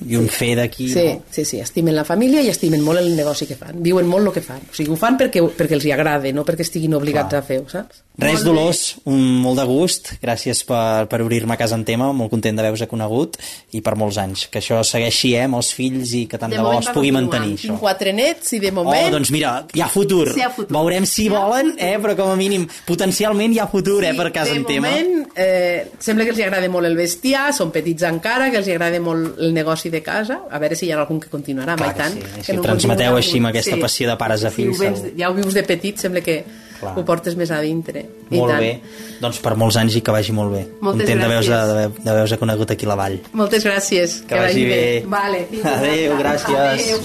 i 0.07 0.15
un 0.19 0.27
fer 0.29 0.53
d'aquí, 0.59 0.89
Sí, 0.93 1.05
no? 1.17 1.23
sí, 1.33 1.45
sí, 1.45 1.59
estimen 1.63 1.95
la 1.97 2.03
família 2.05 2.41
i 2.45 2.49
estimen 2.53 2.83
molt 2.85 3.01
el 3.01 3.11
negoci 3.17 3.47
que 3.49 3.55
fan. 3.57 3.81
Viuen 3.83 4.07
molt 4.07 4.27
el 4.29 4.33
que 4.37 4.43
fan. 4.45 4.61
O 4.69 4.75
sigui, 4.77 4.91
ho 4.93 4.99
fan 4.99 5.17
perquè, 5.17 5.41
perquè 5.57 5.77
els 5.79 5.85
hi 5.87 5.93
agrada, 5.95 6.31
no 6.35 6.45
perquè 6.45 6.65
estiguin 6.67 6.93
obligats 6.97 7.33
Clar. 7.33 7.41
a 7.41 7.47
fer-ho, 7.47 7.65
saps? 7.71 8.03
Res, 8.17 8.39
Molt. 8.39 8.45
Dolors, 8.47 8.79
un, 9.05 9.19
molt 9.43 9.59
de 9.59 9.65
gust. 9.69 10.13
Gràcies 10.23 10.63
per, 10.65 11.05
per 11.09 11.19
obrir-me 11.21 11.53
a 11.53 11.57
casa 11.59 11.75
en 11.77 11.83
tema, 11.85 12.07
molt 12.17 12.31
content 12.33 12.57
d'haver-vos 12.57 12.87
conegut 12.89 13.35
i 13.77 13.81
per 13.85 13.93
molts 13.99 14.17
anys. 14.17 14.47
Que 14.49 14.57
això 14.61 14.79
segueixi, 14.87 15.35
eh, 15.37 15.43
amb 15.45 15.59
els 15.59 15.69
fills 15.77 16.13
i 16.17 16.23
que 16.29 16.39
tant 16.41 16.49
de, 16.49 16.57
bo 16.57 16.65
moment 16.71 16.81
es 16.81 16.89
pugui 16.95 17.11
mantenir, 17.13 17.53
això. 17.59 17.75
Tinc 17.75 17.83
quatre 17.83 18.13
nets 18.17 18.55
i 18.57 18.61
de 18.63 18.71
moment... 18.73 19.05
Oh, 19.05 19.11
doncs 19.13 19.29
mira, 19.35 19.51
hi 19.77 19.83
ha 19.85 19.89
futur. 19.93 20.31
Sí, 20.33 20.41
hi 20.41 20.47
ha 20.47 20.49
futur. 20.49 20.73
Veurem 20.79 21.05
si 21.05 21.27
volen, 21.29 21.75
eh, 21.77 21.93
però 22.01 22.15
com 22.17 22.31
a 22.33 22.39
mínim, 22.39 22.65
potencialment 22.89 23.53
hi 23.53 23.59
ha 23.61 23.67
futur, 23.69 23.99
eh, 24.03 24.15
per 24.17 24.31
casa 24.33 24.49
de 24.55 24.63
en 24.63 24.65
tema. 24.65 24.89
moment, 24.89 25.29
eh, 25.35 25.86
sembla 25.99 26.23
que 26.25 26.31
els 26.31 26.39
hi 26.39 26.43
agrada 26.43 26.67
molt 26.69 26.85
el 26.87 26.95
bestiar, 26.95 27.53
són 27.53 27.71
petits 27.71 28.03
encara, 28.03 28.49
que 28.51 28.57
els 28.57 28.67
hi 28.67 28.71
agrada 28.75 28.99
molt 28.99 29.39
el 29.39 29.53
negoci 29.53 29.89
de 29.89 30.01
casa, 30.03 30.41
a 30.49 30.59
veure 30.59 30.75
si 30.75 30.85
hi 30.87 30.91
ha 30.91 30.99
algun 30.99 31.19
que 31.19 31.29
continuarà, 31.29 31.75
Clar 31.75 31.87
mai 31.87 31.95
que 31.95 32.01
tant. 32.03 32.13
sí, 32.13 32.19
que 32.35 32.43
si 32.43 32.53
no 32.57 32.61
transmeteu 32.61 33.15
així 33.17 33.37
amb 33.37 33.47
aquesta 33.47 33.77
passió 33.81 34.09
de 34.09 34.15
pares 34.17 34.43
a 34.43 34.49
Si 34.49 34.55
fills, 34.55 34.77
ho 34.79 34.83
vens, 34.83 34.99
segur. 34.99 35.17
ja 35.17 35.29
ho 35.29 35.33
vius 35.33 35.53
de 35.53 35.63
petit, 35.63 35.97
sembla 35.97 36.21
que 36.21 36.43
Clar. 36.79 36.93
ho 36.97 37.03
portes 37.05 37.35
més 37.35 37.49
a 37.51 37.59
dintre. 37.61 38.05
I 38.29 38.37
Molt 38.37 38.51
tant. 38.51 38.59
bé. 38.61 38.81
Doncs 39.19 39.39
per 39.39 39.55
molts 39.55 39.77
anys 39.77 39.95
i 39.95 40.01
que 40.01 40.11
vagi 40.11 40.31
molt 40.31 40.51
bé. 40.53 40.67
Moltes 40.81 41.01
Content 41.07 41.21
d'haver-vos 41.21 41.47
gràcies. 41.49 41.67
d'haver- 41.67 42.03
d'haver-vos 42.03 42.37
conegut 42.37 42.71
aquí 42.71 42.85
a 42.85 42.89
la 42.89 42.95
vall. 42.95 43.19
Moltes 43.33 43.65
gràcies. 43.65 44.21
Que 44.27 44.35
vagi 44.35 44.65
bé. 44.65 45.03
Vale, 45.07 45.47
fins 45.49 45.65
Adéu, 45.65 46.17
gràcies. 46.19 46.55
Adéu. 46.55 46.99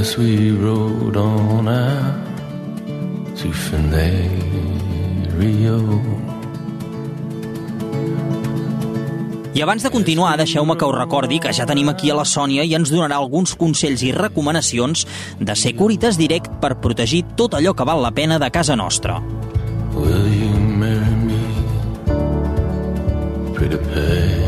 As 0.00 0.16
we 0.16 0.50
rode 0.52 1.16
on 1.16 1.66
out 1.68 3.36
to 3.36 3.52
Fenerio. 5.38 5.78
I 9.54 9.62
abans 9.62 9.82
de 9.82 9.90
continuar, 9.90 10.36
deixeu-me 10.38 10.76
que 10.78 10.86
us 10.86 10.94
recordi 10.94 11.40
que 11.42 11.52
ja 11.52 11.66
tenim 11.66 11.88
aquí 11.90 12.10
a 12.10 12.14
la 12.14 12.24
Sònia 12.26 12.62
i 12.62 12.74
ens 12.78 12.92
donarà 12.94 13.16
alguns 13.18 13.56
consells 13.58 14.04
i 14.06 14.12
recomanacions 14.14 15.06
de 15.40 15.56
Securitas 15.58 16.18
Direct 16.18 16.60
per 16.62 16.76
protegir 16.78 17.24
tot 17.34 17.54
allò 17.58 17.74
que 17.74 17.86
val 17.86 18.02
la 18.02 18.12
pena 18.14 18.38
de 18.38 18.50
casa 18.54 18.76
nostra. 18.76 19.18
Will 19.94 20.30
you 20.30 20.54
marry 20.78 21.14
me? 21.26 21.42
Pretty 23.54 23.78
Peggy. 23.90 24.38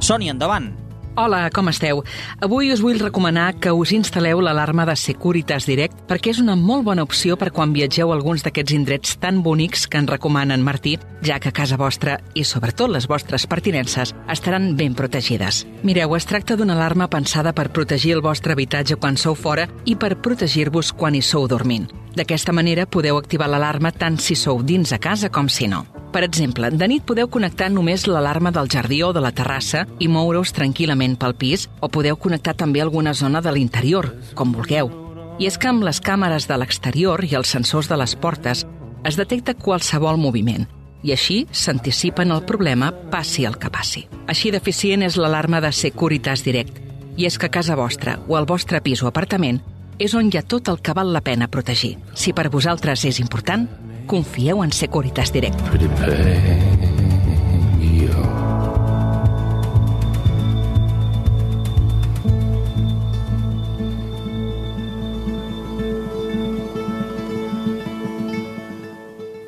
Sònia, 0.00 0.32
endavant. 0.34 0.79
Hola, 1.20 1.50
com 1.52 1.68
esteu? 1.68 1.98
Avui 2.40 2.70
us 2.72 2.80
vull 2.80 2.96
recomanar 2.96 3.58
que 3.60 3.74
us 3.76 3.90
instal·leu 3.92 4.38
l'alarma 4.40 4.86
de 4.88 4.94
Securitas 4.96 5.66
Direct 5.68 5.98
perquè 6.08 6.32
és 6.32 6.40
una 6.40 6.54
molt 6.56 6.86
bona 6.86 7.04
opció 7.04 7.36
per 7.36 7.50
quan 7.52 7.74
viatgeu 7.76 8.08
a 8.08 8.16
alguns 8.16 8.40
d'aquests 8.46 8.72
indrets 8.72 9.18
tan 9.20 9.42
bonics 9.44 9.84
que 9.84 10.00
en 10.00 10.64
Martí, 10.64 10.96
ja 11.20 11.38
que 11.38 11.52
casa 11.52 11.76
vostra 11.76 12.16
i 12.32 12.42
sobretot 12.42 12.88
les 12.88 13.06
vostres 13.06 13.46
pertinences 13.46 14.14
estaran 14.32 14.76
ben 14.76 14.94
protegides. 14.94 15.66
Mireu, 15.82 16.16
es 16.16 16.24
tracta 16.24 16.56
d'una 16.56 16.72
alarma 16.72 17.10
pensada 17.10 17.52
per 17.52 17.68
protegir 17.68 18.14
el 18.16 18.22
vostre 18.22 18.54
habitatge 18.56 18.96
quan 18.96 19.18
sou 19.18 19.34
fora 19.34 19.68
i 19.84 19.96
per 19.96 20.22
protegir-vos 20.22 20.94
quan 20.94 21.14
hi 21.14 21.20
sou 21.20 21.46
dormint. 21.46 21.90
D'aquesta 22.16 22.52
manera 22.56 22.86
podeu 22.86 23.18
activar 23.18 23.50
l'alarma 23.50 23.92
tant 23.92 24.16
si 24.16 24.34
sou 24.34 24.62
dins 24.62 24.90
a 24.92 24.98
casa 24.98 25.28
com 25.28 25.52
si 25.52 25.68
no. 25.68 25.84
Per 26.10 26.24
exemple, 26.26 26.72
de 26.74 26.88
nit 26.90 27.04
podeu 27.06 27.28
connectar 27.30 27.68
només 27.70 28.08
l'alarma 28.10 28.50
del 28.50 28.68
jardí 28.72 28.98
o 29.06 29.12
de 29.14 29.22
la 29.22 29.30
terrassa 29.30 29.84
i 30.02 30.08
moure-us 30.10 30.50
tranquil·lament 30.56 31.14
pel 31.20 31.36
pis 31.38 31.68
o 31.80 31.88
podeu 31.88 32.18
connectar 32.18 32.56
també 32.58 32.82
alguna 32.82 33.14
zona 33.14 33.40
de 33.40 33.52
l'interior, 33.54 34.10
com 34.34 34.50
vulgueu. 34.52 34.90
I 35.38 35.46
és 35.46 35.56
que 35.56 35.70
amb 35.70 35.86
les 35.86 36.02
càmeres 36.02 36.48
de 36.50 36.58
l'exterior 36.58 37.22
i 37.24 37.36
els 37.38 37.54
sensors 37.54 37.88
de 37.88 37.96
les 37.96 38.16
portes 38.18 38.66
es 39.06 39.16
detecta 39.16 39.54
qualsevol 39.54 40.18
moviment 40.18 40.66
i 41.02 41.14
així 41.14 41.44
s'anticipen 41.52 42.32
el 42.34 42.42
problema 42.44 42.90
passi 43.12 43.46
el 43.48 43.56
que 43.56 43.70
passi. 43.72 44.04
Així 44.28 44.50
d'eficient 44.50 45.06
és 45.06 45.16
l'alarma 45.16 45.60
de 45.62 45.72
Securitas 45.72 46.44
Direct. 46.44 46.82
I 47.16 47.26
és 47.28 47.38
que 47.38 47.48
a 47.48 47.54
casa 47.54 47.76
vostra 47.76 48.18
o 48.28 48.36
al 48.36 48.48
vostre 48.50 48.82
pis 48.82 49.02
o 49.02 49.08
apartament 49.08 49.60
és 50.00 50.14
on 50.16 50.30
hi 50.30 50.38
ha 50.38 50.42
tot 50.42 50.68
el 50.72 50.80
que 50.80 50.94
val 50.96 51.12
la 51.12 51.22
pena 51.24 51.48
protegir. 51.48 51.96
Si 52.14 52.32
per 52.32 52.48
vosaltres 52.50 53.04
és 53.04 53.20
important, 53.20 53.68
confieu 54.10 54.64
en 54.64 54.72
Securitas 54.72 55.30
Direct. 55.32 55.56
Pretty 55.70 55.86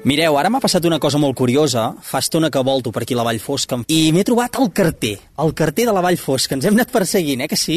Mireu, 0.03 0.35
ara 0.35 0.49
m'ha 0.51 0.59
passat 0.59 0.83
una 0.89 0.97
cosa 0.99 1.15
molt 1.23 1.37
curiosa. 1.39 1.85
Fa 2.03 2.19
estona 2.19 2.49
que 2.51 2.59
volto 2.67 2.91
per 2.91 3.05
aquí 3.05 3.15
la 3.15 3.23
Vall 3.23 3.39
Fosca 3.39 3.77
i 3.87 4.11
m'he 4.11 4.25
trobat 4.27 4.57
el 4.59 4.73
carter, 4.75 5.13
el 5.39 5.53
carter 5.55 5.85
de 5.87 5.93
la 5.95 6.01
Vall 6.03 6.17
Fosca. 6.19 6.57
Ens 6.57 6.65
hem 6.67 6.75
anat 6.75 6.91
perseguint, 6.91 7.45
eh, 7.45 7.47
que 7.47 7.55
sí? 7.61 7.77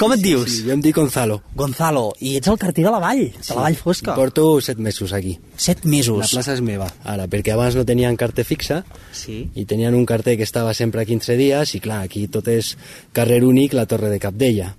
Com 0.00 0.14
et 0.14 0.22
dius? 0.24 0.46
Sí, 0.48 0.62
jo 0.64 0.72
em 0.72 0.80
dic 0.80 0.96
Gonzalo. 0.96 1.42
Gonzalo, 1.58 2.06
i 2.24 2.36
ets 2.38 2.48
el 2.48 2.56
carter 2.62 2.86
de 2.86 2.92
la 2.94 3.00
Vall, 3.02 3.20
de 3.36 3.52
la 3.58 3.66
Vall 3.66 3.76
Fosca. 3.76 4.14
Porto 4.16 4.46
set 4.64 4.80
mesos 4.80 5.12
aquí. 5.12 5.34
Set 5.60 5.84
mesos. 5.84 6.22
La 6.22 6.30
plaça 6.38 6.54
és 6.56 6.62
meva, 6.64 6.86
ara, 7.04 7.26
perquè 7.28 7.52
abans 7.52 7.76
no 7.76 7.84
tenien 7.84 8.16
carter 8.16 8.46
fixa 8.48 8.78
Sí. 9.12 9.50
i 9.54 9.64
tenien 9.68 9.94
un 9.94 10.06
carter 10.08 10.38
que 10.38 10.46
estava 10.48 10.72
sempre 10.72 11.02
a 11.02 11.04
15 11.04 11.36
dies 11.36 11.74
i 11.74 11.80
clar, 11.84 12.00
aquí 12.06 12.28
tot 12.28 12.48
és 12.48 12.78
carrer 13.12 13.42
únic, 13.44 13.74
la 13.76 13.84
Torre 13.84 14.08
de 14.08 14.18
Capdella. 14.18 14.70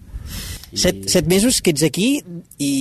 Set, 0.73 1.05
set 1.09 1.29
mesos 1.29 1.61
que 1.61 1.69
ets 1.69 1.83
aquí 1.85 2.23
i, 2.57 2.73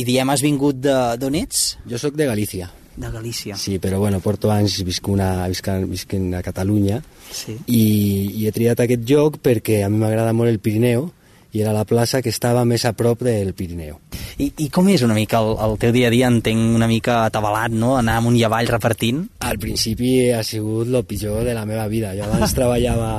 i 0.00 0.04
diem, 0.04 0.28
has 0.30 0.42
vingut 0.42 0.82
d'on 0.82 1.38
ets? 1.38 1.76
Jo 1.86 1.98
sóc 1.98 2.18
de 2.18 2.26
Galícia. 2.26 2.72
De 2.96 3.10
Galícia. 3.12 3.56
Sí, 3.60 3.78
però 3.78 3.98
bueno, 4.00 4.20
porto 4.24 4.48
anys 4.50 4.78
viscut 4.84 5.20
a, 5.20 5.46
visc- 5.52 5.84
visquent 5.90 6.30
a 6.34 6.42
Catalunya 6.42 7.02
Sí. 7.30 7.56
i, 7.66 7.82
i 8.40 8.46
he 8.46 8.52
triat 8.54 8.80
aquest 8.80 9.02
lloc 9.10 9.36
perquè 9.44 9.82
a 9.84 9.88
mi 9.90 9.98
m'agrada 10.00 10.32
molt 10.32 10.48
el 10.48 10.58
Pirineu 10.62 11.10
i 11.52 11.60
era 11.60 11.72
la 11.72 11.84
plaça 11.88 12.20
que 12.22 12.28
estava 12.32 12.64
més 12.68 12.84
a 12.84 12.92
prop 12.96 13.20
del 13.24 13.52
Pirineu. 13.56 13.98
I, 14.38 14.50
I 14.64 14.68
com 14.72 14.88
és 14.92 15.02
una 15.04 15.14
mica 15.16 15.38
el, 15.40 15.54
el 15.64 15.76
teu 15.80 15.92
dia 15.92 16.08
a 16.08 16.12
dia? 16.12 16.28
Entenc 16.28 16.74
una 16.76 16.88
mica 16.88 17.22
atabalat, 17.26 17.72
no? 17.72 17.94
Anar 17.96 18.18
amunt 18.20 18.36
i 18.36 18.44
avall 18.44 18.68
repartint? 18.68 19.22
Al 19.40 19.58
principi 19.58 20.30
ha 20.36 20.42
sigut 20.44 20.88
el 20.92 21.04
pitjor 21.08 21.44
de 21.44 21.54
la 21.56 21.64
meva 21.68 21.86
vida. 21.88 22.12
Jo 22.16 22.26
abans 22.28 22.52
treballava 22.56 23.12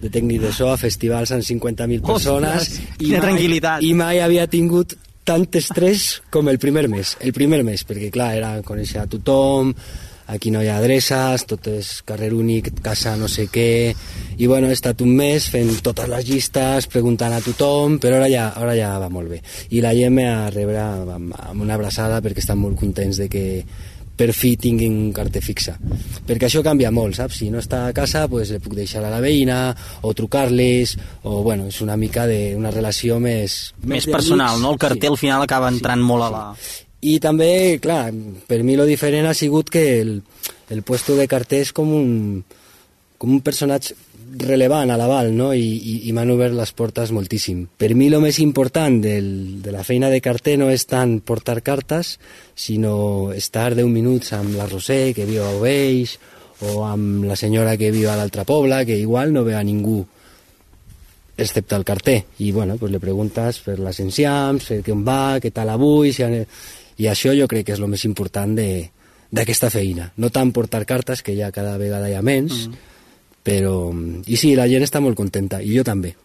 de 0.00 0.08
tècnic 0.12 0.40
de 0.42 0.52
so 0.52 0.70
a 0.72 0.76
festivals 0.80 1.32
amb 1.32 1.44
50.000 1.44 2.02
persones 2.04 2.62
Ostres, 2.66 2.80
quina 3.00 3.20
tranquil·litat. 3.24 3.82
i 3.84 3.92
mai 3.96 4.20
havia 4.20 4.46
tingut 4.48 4.92
tant 5.26 5.46
estrès 5.58 6.20
com 6.30 6.46
el 6.48 6.60
primer 6.62 6.86
mes. 6.88 7.16
El 7.20 7.34
primer 7.34 7.64
mes, 7.66 7.82
perquè 7.86 8.12
clar, 8.14 8.34
era 8.38 8.52
conèixer 8.66 9.02
a 9.02 9.08
tothom, 9.10 9.72
aquí 10.26 10.50
no 10.50 10.62
hi 10.62 10.68
ha 10.70 10.78
adreces, 10.78 11.44
tot 11.50 11.66
és 11.70 11.90
carrer 12.06 12.32
únic, 12.34 12.70
casa 12.82 13.14
no 13.18 13.28
sé 13.30 13.46
què, 13.52 13.94
i 14.38 14.46
bueno, 14.46 14.70
he 14.70 14.76
estat 14.76 15.02
un 15.02 15.12
mes 15.18 15.48
fent 15.50 15.70
totes 15.86 16.08
les 16.10 16.26
llistes, 16.28 16.88
preguntant 16.90 17.34
a 17.34 17.42
tothom, 17.42 17.98
però 18.02 18.20
ara 18.20 18.30
ja, 18.30 18.48
ara 18.54 18.74
ja 18.78 18.94
va 19.02 19.10
molt 19.12 19.30
bé. 19.34 19.42
I 19.70 19.82
la 19.84 19.94
gent 19.98 20.14
me 20.14 20.26
a 20.30 20.48
rebre 20.54 20.80
amb, 20.82 21.34
amb 21.34 21.62
una 21.62 21.78
abraçada 21.78 22.22
perquè 22.22 22.42
estan 22.42 22.62
molt 22.62 22.78
contents 22.80 23.22
de 23.22 23.30
que 23.30 23.46
per 24.16 24.32
fi 24.32 24.54
tinguin 24.56 25.12
carter 25.16 25.42
fixa. 25.44 25.76
Perquè 26.26 26.48
això 26.48 26.62
canvia 26.64 26.90
molt, 26.94 27.18
saps? 27.18 27.42
Si 27.42 27.50
no 27.52 27.60
està 27.60 27.84
a 27.86 27.92
casa, 27.96 28.24
pues, 28.32 28.50
le 28.54 28.60
puc 28.64 28.74
deixar 28.78 29.04
a 29.04 29.12
la 29.12 29.20
veïna, 29.20 29.60
o 30.02 30.14
trucar-les, 30.16 30.96
o, 31.22 31.42
bueno, 31.44 31.68
és 31.68 31.80
una 31.84 31.98
mica 32.00 32.26
d'una 32.30 32.72
relació 32.72 33.20
més... 33.20 33.74
Més 33.84 34.08
personal, 34.08 34.60
no? 34.62 34.72
El 34.74 34.82
carter 34.82 35.12
al 35.12 35.20
final 35.20 35.44
acaba 35.44 35.70
entrant 35.72 36.02
molt 36.02 36.28
a 36.28 36.32
la... 36.32 36.44
I 37.06 37.18
també, 37.22 37.76
clar, 37.78 38.08
per 38.48 38.62
mi 38.64 38.74
lo 38.74 38.86
diferent 38.88 39.28
ha 39.28 39.34
sigut 39.36 39.68
que 39.70 39.84
el, 40.00 40.14
el 40.72 40.80
puesto 40.82 41.14
de 41.14 41.28
carter 41.30 41.60
és 41.66 41.70
com 41.76 41.92
un, 41.94 42.08
com 43.20 43.36
un 43.36 43.42
personatge 43.44 43.94
relevant 44.38 44.90
a 44.90 44.96
l'aval, 44.98 45.30
no? 45.36 45.52
I, 45.54 45.62
i, 45.62 45.94
i 46.08 46.12
m'han 46.16 46.30
obert 46.34 46.54
les 46.56 46.72
portes 46.76 47.12
moltíssim. 47.14 47.66
Per 47.78 47.92
mi 47.94 48.08
el 48.10 48.20
més 48.22 48.38
important 48.42 48.98
del, 49.02 49.28
de 49.62 49.72
la 49.74 49.84
feina 49.86 50.10
de 50.12 50.20
carter 50.24 50.56
no 50.60 50.70
és 50.72 50.86
tant 50.90 51.20
portar 51.20 51.60
cartes, 51.62 52.16
sinó 52.54 53.32
estar 53.32 53.74
10 53.74 53.86
minuts 53.92 54.32
amb 54.36 54.56
la 54.58 54.66
Roser, 54.70 55.14
que 55.16 55.26
viu 55.28 55.44
a 55.44 55.52
Oveix, 55.56 56.18
o 56.66 56.84
amb 56.88 57.26
la 57.28 57.36
senyora 57.36 57.76
que 57.76 57.90
viu 57.92 58.08
a 58.08 58.16
l'altre 58.16 58.46
poble, 58.48 58.84
que 58.88 58.96
igual 58.98 59.32
no 59.32 59.44
ve 59.44 59.54
a 59.54 59.64
ningú 59.64 60.02
excepte 61.36 61.74
el 61.76 61.84
carter. 61.84 62.24
I, 62.38 62.50
bueno, 62.52 62.76
pues 62.78 62.90
le 62.92 63.00
preguntes 63.00 63.60
per 63.60 63.78
les 63.78 64.00
enciams, 64.00 64.64
per 64.64 64.80
què 64.82 64.92
on 64.94 65.04
va, 65.06 65.36
què 65.42 65.52
tal 65.52 65.68
avui... 65.74 66.12
Si. 66.16 66.24
I 66.96 67.10
això 67.10 67.34
jo 67.36 67.44
crec 67.44 67.66
que 67.68 67.74
és 67.74 67.80
el 67.82 67.90
més 67.92 68.06
important 68.08 68.54
de- 68.56 68.88
d'aquesta 69.28 69.68
feina. 69.68 70.06
No 70.16 70.30
tant 70.32 70.48
portar 70.56 70.86
cartes, 70.88 71.20
que 71.20 71.34
ja 71.36 71.50
cada 71.52 71.74
vegada 71.76 72.08
hi 72.08 72.14
ha 72.16 72.22
menys, 72.24 72.62
mm. 72.70 72.95
Però... 73.46 73.92
I 74.26 74.38
sí, 74.38 74.54
la 74.58 74.66
gent 74.70 74.82
està 74.86 75.02
molt 75.02 75.18
contenta, 75.18 75.62
i 75.62 75.76
jo 75.76 75.84
també. 75.86 76.16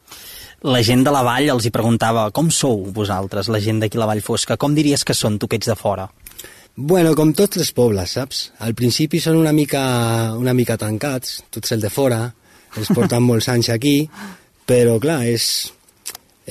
La 0.66 0.82
gent 0.86 1.06
de 1.06 1.14
la 1.14 1.24
vall 1.26 1.50
els 1.54 1.66
hi 1.66 1.72
preguntava 1.74 2.28
com 2.34 2.50
sou 2.54 2.84
vosaltres, 2.94 3.50
la 3.50 3.62
gent 3.62 3.82
d'aquí 3.82 3.98
la 3.98 4.08
Vall 4.10 4.22
Fosca? 4.26 4.58
Com 4.62 4.76
diries 4.78 5.06
que 5.06 5.16
són, 5.18 5.40
tu 5.42 5.50
que 5.50 5.58
ets 5.58 5.70
de 5.70 5.78
fora? 5.78 6.08
Bueno, 6.76 7.14
com 7.18 7.34
tots 7.38 7.58
els 7.62 7.72
pobles, 7.78 8.14
saps? 8.18 8.44
Al 8.66 8.76
principi 8.78 9.20
són 9.20 9.40
una 9.40 9.52
mica, 9.54 9.82
una 10.38 10.54
mica 10.58 10.78
tancats, 10.82 11.42
tots 11.54 11.74
el 11.76 11.82
de 11.82 11.90
fora, 11.94 12.22
els 12.78 12.94
porten 12.94 13.26
molts 13.26 13.50
anys 13.52 13.72
aquí, 13.74 13.96
però 14.70 15.00
clar, 15.02 15.24
és, 15.28 15.46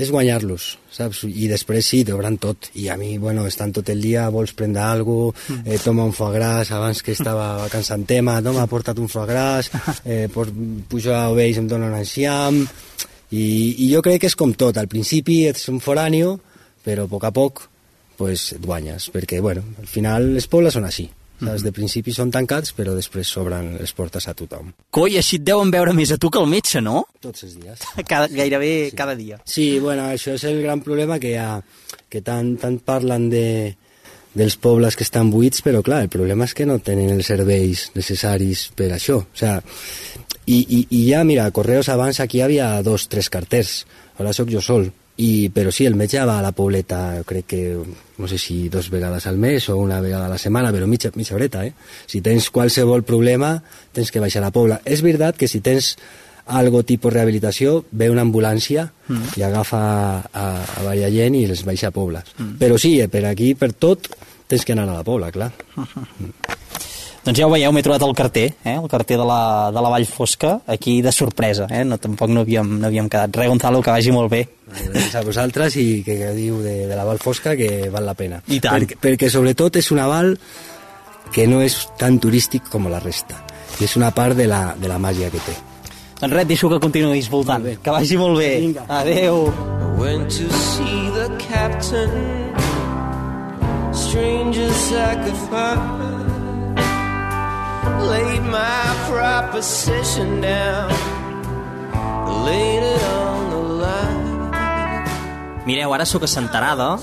és 0.00 0.10
guanyar-los, 0.12 0.66
saps? 0.94 1.22
I 1.28 1.48
després 1.50 1.86
sí, 1.92 2.00
t'obran 2.08 2.38
tot. 2.40 2.70
I 2.80 2.88
a 2.88 2.96
mi, 3.00 3.12
bueno, 3.20 3.44
estan 3.48 3.74
tot 3.76 3.88
el 3.92 4.00
dia, 4.00 4.28
vols 4.32 4.54
prendre 4.56 4.82
alguna 4.82 5.34
cosa, 5.34 5.60
eh, 5.64 5.78
toma 5.82 6.06
un 6.08 6.14
foie 6.16 6.38
gras, 6.38 6.70
abans 6.72 7.02
que 7.02 7.12
estava 7.12 7.68
en 7.68 8.04
tema, 8.08 8.40
toma, 8.42 8.66
porta't 8.66 8.98
un 8.98 9.08
foie 9.08 9.26
gras, 9.28 9.70
eh, 10.04 10.28
pujo 10.30 11.14
a 11.14 11.28
Oveix, 11.30 11.58
em 11.58 11.68
dona 11.68 11.92
un 11.92 11.98
enciam... 12.00 12.64
I, 13.30 13.86
I 13.86 13.92
jo 13.92 14.00
crec 14.02 14.24
que 14.24 14.26
és 14.26 14.34
com 14.34 14.50
tot, 14.58 14.74
al 14.74 14.88
principi 14.90 15.44
ets 15.46 15.68
un 15.70 15.76
foràneo, 15.78 16.32
però 16.82 17.04
a 17.06 17.10
poc 17.12 17.26
a 17.28 17.30
poc 17.30 17.60
pues, 18.18 18.48
et 18.56 18.64
guanyes, 18.64 19.06
perquè 19.14 19.38
bueno, 19.38 19.62
al 19.78 19.86
final 19.86 20.32
els 20.34 20.48
pobles 20.50 20.74
són 20.74 20.88
així. 20.88 21.06
Saps? 21.40 21.64
De 21.64 21.72
principi 21.74 22.12
són 22.14 22.30
tancats, 22.34 22.74
però 22.76 22.94
després 22.96 23.28
s'obren 23.32 23.72
les 23.80 23.92
portes 23.96 24.28
a 24.28 24.34
tothom. 24.36 24.72
Coi, 24.92 25.16
així 25.20 25.40
et 25.40 25.46
deuen 25.46 25.72
veure 25.72 25.94
més 25.96 26.12
a 26.12 26.18
tu 26.20 26.30
que 26.30 26.40
al 26.40 26.48
metge, 26.50 26.82
no? 26.84 27.06
Tots 27.24 27.46
els 27.48 27.56
dies. 27.58 27.84
Cada, 28.10 28.28
gairebé 28.28 28.90
cada 28.96 29.16
dia. 29.16 29.40
Sí, 29.48 29.78
bueno, 29.80 30.10
això 30.12 30.36
és 30.36 30.44
el 30.48 30.60
gran 30.62 30.84
problema 30.84 31.18
que 31.22 31.34
hi 31.34 31.38
ha, 31.40 31.60
que 32.12 32.20
tant, 32.26 32.54
tant 32.60 32.78
parlen 32.84 33.28
de, 33.32 33.46
dels 34.34 34.56
pobles 34.60 34.96
que 34.96 35.06
estan 35.06 35.30
buits, 35.32 35.64
però 35.66 35.82
clar, 35.86 36.04
el 36.04 36.12
problema 36.12 36.46
és 36.46 36.54
que 36.54 36.66
no 36.68 36.78
tenen 36.84 37.10
els 37.16 37.30
serveis 37.32 37.88
necessaris 37.96 38.68
per 38.76 38.92
això. 38.94 39.20
O 39.24 39.36
sea, 39.36 39.58
i, 40.46 40.60
i, 40.60 40.80
i 40.90 41.02
ja, 41.10 41.24
mira, 41.24 41.50
Correos 41.54 41.90
abans 41.90 42.20
aquí 42.20 42.38
hi 42.40 42.46
havia 42.46 42.72
dos, 42.86 43.08
tres 43.10 43.30
carters, 43.32 43.84
ara 44.18 44.34
sóc 44.36 44.50
jo 44.52 44.62
sol. 44.64 44.90
I, 45.20 45.50
però 45.52 45.72
sí, 45.74 45.84
el 45.84 45.96
metge 46.00 46.22
va 46.24 46.38
a 46.40 46.44
la 46.44 46.52
pobleta, 46.56 47.20
crec 47.28 47.46
que, 47.50 47.60
no 48.16 48.28
sé 48.30 48.38
si 48.40 48.70
dos 48.72 48.88
vegades 48.90 49.26
al 49.28 49.36
mes 49.36 49.68
o 49.68 49.76
una 49.76 50.00
vegada 50.00 50.26
a 50.26 50.32
la 50.32 50.38
setmana, 50.40 50.70
però 50.72 50.86
mitja, 50.88 51.10
mitja 51.14 51.34
horeta, 51.36 51.66
eh? 51.66 51.74
Si 52.08 52.22
tens 52.24 52.48
qualsevol 52.50 53.02
problema, 53.04 53.58
tens 53.92 54.10
que 54.10 54.22
baixar 54.22 54.40
a 54.40 54.46
la 54.48 54.54
pobla. 54.54 54.80
És 54.84 55.02
veritat 55.04 55.36
que 55.36 55.48
si 55.48 55.60
tens 55.60 55.96
algo 56.46 56.82
tipus 56.82 57.12
rehabilitació, 57.12 57.84
ve 57.92 58.08
una 58.10 58.24
ambulància 58.26 58.88
Mm. 59.10 59.32
i 59.36 59.42
agafa 59.42 59.78
a, 60.22 60.44
a 60.62 60.82
varia 60.86 61.08
gent 61.10 61.34
i 61.34 61.44
les 61.50 61.64
baixa 61.66 61.88
a 61.90 61.94
pobles. 61.94 62.30
Però 62.60 62.78
sí, 62.78 63.00
eh, 63.02 63.08
per 63.10 63.24
aquí, 63.26 63.56
per 63.58 63.72
tot, 63.74 64.06
tens 64.46 64.64
que 64.64 64.72
anar 64.72 64.84
a 64.88 64.94
la 65.00 65.04
pobla, 65.04 65.32
clar. 65.34 65.50
Doncs 67.20 67.36
ja 67.36 67.44
ho 67.44 67.50
veieu, 67.52 67.68
m'he 67.76 67.82
trobat 67.84 68.00
el 68.06 68.14
carter, 68.16 68.46
eh? 68.64 68.76
el 68.78 68.88
carter 68.88 69.18
de 69.20 69.24
la, 69.28 69.68
de 69.74 69.80
la 69.84 69.90
Vall 69.92 70.06
Fosca, 70.08 70.54
aquí 70.66 71.02
de 71.04 71.12
sorpresa, 71.12 71.66
eh? 71.68 71.82
no, 71.84 71.98
tampoc 72.00 72.32
no 72.32 72.46
havíem, 72.46 72.78
no 72.80 72.88
havíem 72.88 73.10
quedat. 73.12 73.36
Res, 73.36 73.50
Gonzalo, 73.52 73.82
que 73.84 73.92
vagi 73.92 74.14
molt 74.14 74.32
bé. 74.32 74.46
Gràcies 74.70 75.18
a 75.18 75.22
vosaltres 75.26 75.76
i 75.76 75.84
que 76.06 76.16
gaudiu 76.16 76.62
de, 76.64 76.74
de 76.88 76.96
la 76.96 77.04
Val 77.04 77.20
Fosca 77.20 77.52
que 77.58 77.90
val 77.92 78.08
la 78.08 78.16
pena. 78.16 78.40
I 78.48 78.62
tant. 78.64 78.72
Perquè, 78.78 78.96
perquè 79.02 79.28
sobretot 79.28 79.76
és 79.76 79.90
una 79.92 80.08
val 80.08 80.32
que 81.34 81.44
no 81.50 81.60
és 81.60 81.76
tan 82.00 82.16
turístic 82.22 82.72
com 82.72 82.88
la 82.88 83.02
resta. 83.04 83.44
I 83.80 83.84
és 83.84 83.96
una 84.00 84.14
part 84.16 84.38
de 84.38 84.48
la, 84.48 84.70
de 84.80 84.88
la 84.88 84.96
màgia 85.02 85.28
que 85.28 85.44
té. 85.44 85.58
Doncs 86.22 86.32
res, 86.32 86.48
deixo 86.48 86.72
que 86.72 86.80
continuïs 86.80 87.28
voltant. 87.32 87.68
Que 87.84 87.92
vagi 87.92 88.16
molt 88.20 88.40
bé. 88.40 88.54
Vinga. 88.64 88.88
Adéu. 88.88 89.44
Went 90.00 90.32
to 90.32 90.48
see 90.56 91.10
the 91.12 91.28
captain, 91.36 92.08
stranger 93.92 94.72
sacrifice. 94.88 95.99
Laid 98.08 98.42
my 98.48 98.96
proposition 99.08 100.40
down, 100.40 100.88
laid 102.44 102.82
it 102.82 103.02
on 103.04 103.50
the 103.50 103.62
line. 103.82 105.04
Mireu, 105.66 105.92
ara 105.92 106.06
sóc 106.08 106.24
a 106.24 106.30
Senterada 106.30 106.96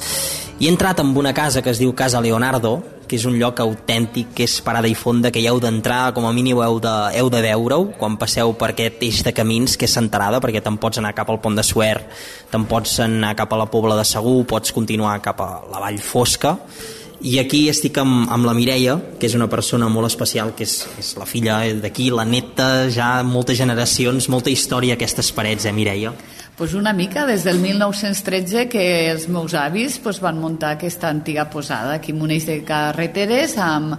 i 0.58 0.66
he 0.66 0.72
entrat 0.74 1.00
en 1.04 1.14
una 1.14 1.36
casa 1.38 1.62
que 1.62 1.70
es 1.70 1.78
diu 1.78 1.94
Casa 1.94 2.22
Leonardo, 2.22 2.80
que 3.08 3.16
és 3.16 3.26
un 3.30 3.38
lloc 3.38 3.60
autèntic, 3.62 4.34
que 4.36 4.48
és 4.50 4.58
parada 4.66 4.90
i 4.90 4.96
fonda, 4.98 5.30
que 5.32 5.40
hi 5.40 5.48
heu 5.48 5.62
d'entrar, 5.62 6.16
com 6.18 6.26
a 6.26 6.34
mínim 6.34 6.58
heu 6.60 6.80
de, 6.84 6.96
heu 7.14 7.30
de 7.30 7.42
veure-ho 7.46 7.92
quan 8.00 8.18
passeu 8.18 8.56
per 8.58 8.72
aquest 8.74 9.04
eix 9.06 9.22
de 9.24 9.36
camins 9.38 9.78
que 9.78 9.86
és 9.86 9.94
Senterada, 9.94 10.42
perquè 10.44 10.64
te'n 10.66 10.82
pots 10.82 10.98
anar 10.98 11.14
cap 11.18 11.30
al 11.30 11.40
Pont 11.44 11.56
de 11.56 11.64
Suert, 11.64 12.10
te'n 12.52 12.66
pots 12.66 12.98
anar 13.06 13.36
cap 13.38 13.54
a 13.54 13.62
la 13.62 13.70
Pobla 13.70 13.96
de 14.00 14.06
Segur, 14.06 14.42
pots 14.50 14.74
continuar 14.74 15.20
cap 15.22 15.46
a 15.46 15.52
la 15.72 15.84
Vall 15.86 16.02
Fosca, 16.02 16.58
i 17.22 17.38
aquí 17.42 17.64
estic 17.72 17.98
amb, 17.98 18.28
amb 18.30 18.46
la 18.46 18.54
Mireia, 18.54 18.98
que 19.18 19.26
és 19.26 19.36
una 19.38 19.48
persona 19.50 19.90
molt 19.90 20.10
especial, 20.10 20.54
que 20.58 20.68
és, 20.68 20.76
és 21.02 21.14
la 21.18 21.26
filla 21.26 21.60
d'aquí, 21.82 22.12
la 22.14 22.26
neta, 22.28 22.88
ja 22.94 23.24
moltes 23.26 23.58
generacions, 23.58 24.30
molta 24.30 24.54
història 24.54 24.98
aquestes 24.98 25.32
parets, 25.34 25.66
eh, 25.66 25.74
Mireia? 25.74 26.14
Pues 26.58 26.74
una 26.74 26.92
mica, 26.92 27.28
des 27.28 27.44
del 27.44 27.60
1913 27.60 28.64
que 28.68 29.12
els 29.12 29.28
meus 29.30 29.54
avis 29.54 30.00
pues, 30.02 30.18
van 30.18 30.40
muntar 30.42 30.72
aquesta 30.74 31.06
antiga 31.14 31.52
posada 31.54 31.94
aquí 31.94 32.16
eix 32.18 32.48
de 32.48 32.64
carreteres 32.66 33.54
amb, 33.62 33.94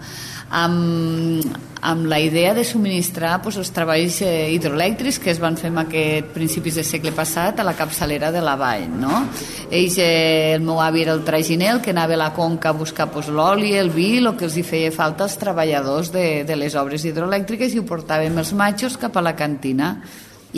amb, 0.51 1.47
amb 1.81 2.07
la 2.11 2.19
idea 2.19 2.55
de 2.55 2.65
subministrar 2.65 3.41
pues, 3.43 3.61
els 3.63 3.71
treballs 3.71 4.19
eh, 4.27 4.51
hidroelèctrics 4.57 5.21
que 5.23 5.31
es 5.31 5.39
van 5.39 5.55
fer 5.55 5.71
en 5.71 5.79
aquest 5.85 6.35
principis 6.35 6.75
del 6.75 6.85
segle 6.85 7.15
passat 7.15 7.61
a 7.61 7.63
la 7.63 7.79
capçalera 7.79 8.33
de 8.35 8.43
la 8.43 8.57
vall. 8.57 8.91
No? 8.91 9.29
Ells, 9.71 10.03
eh, 10.03 10.55
el 10.59 10.67
meu 10.67 10.83
avi 10.83 11.07
era 11.07 11.15
el 11.15 11.23
traginer, 11.23 11.77
el 11.77 11.81
que 11.81 11.95
anava 11.95 12.19
a 12.19 12.25
la 12.27 12.33
conca 12.35 12.71
a 12.71 12.81
buscar 12.83 13.07
pues, 13.13 13.29
l'oli, 13.31 13.77
el 13.79 13.95
vi, 13.95 14.17
el 14.19 14.35
que 14.35 14.51
els 14.51 14.59
hi 14.59 14.67
feia 14.67 14.91
falta 14.91 15.31
als 15.31 15.39
treballadors 15.39 16.11
de, 16.11 16.43
de 16.43 16.59
les 16.59 16.75
obres 16.75 17.07
hidroelèctriques 17.07 17.71
i 17.71 17.79
ho 17.79 17.87
portàvem 17.87 18.43
els 18.43 18.51
matxos 18.51 18.99
cap 18.99 19.15
a 19.15 19.23
la 19.23 19.39
cantina. 19.39 20.01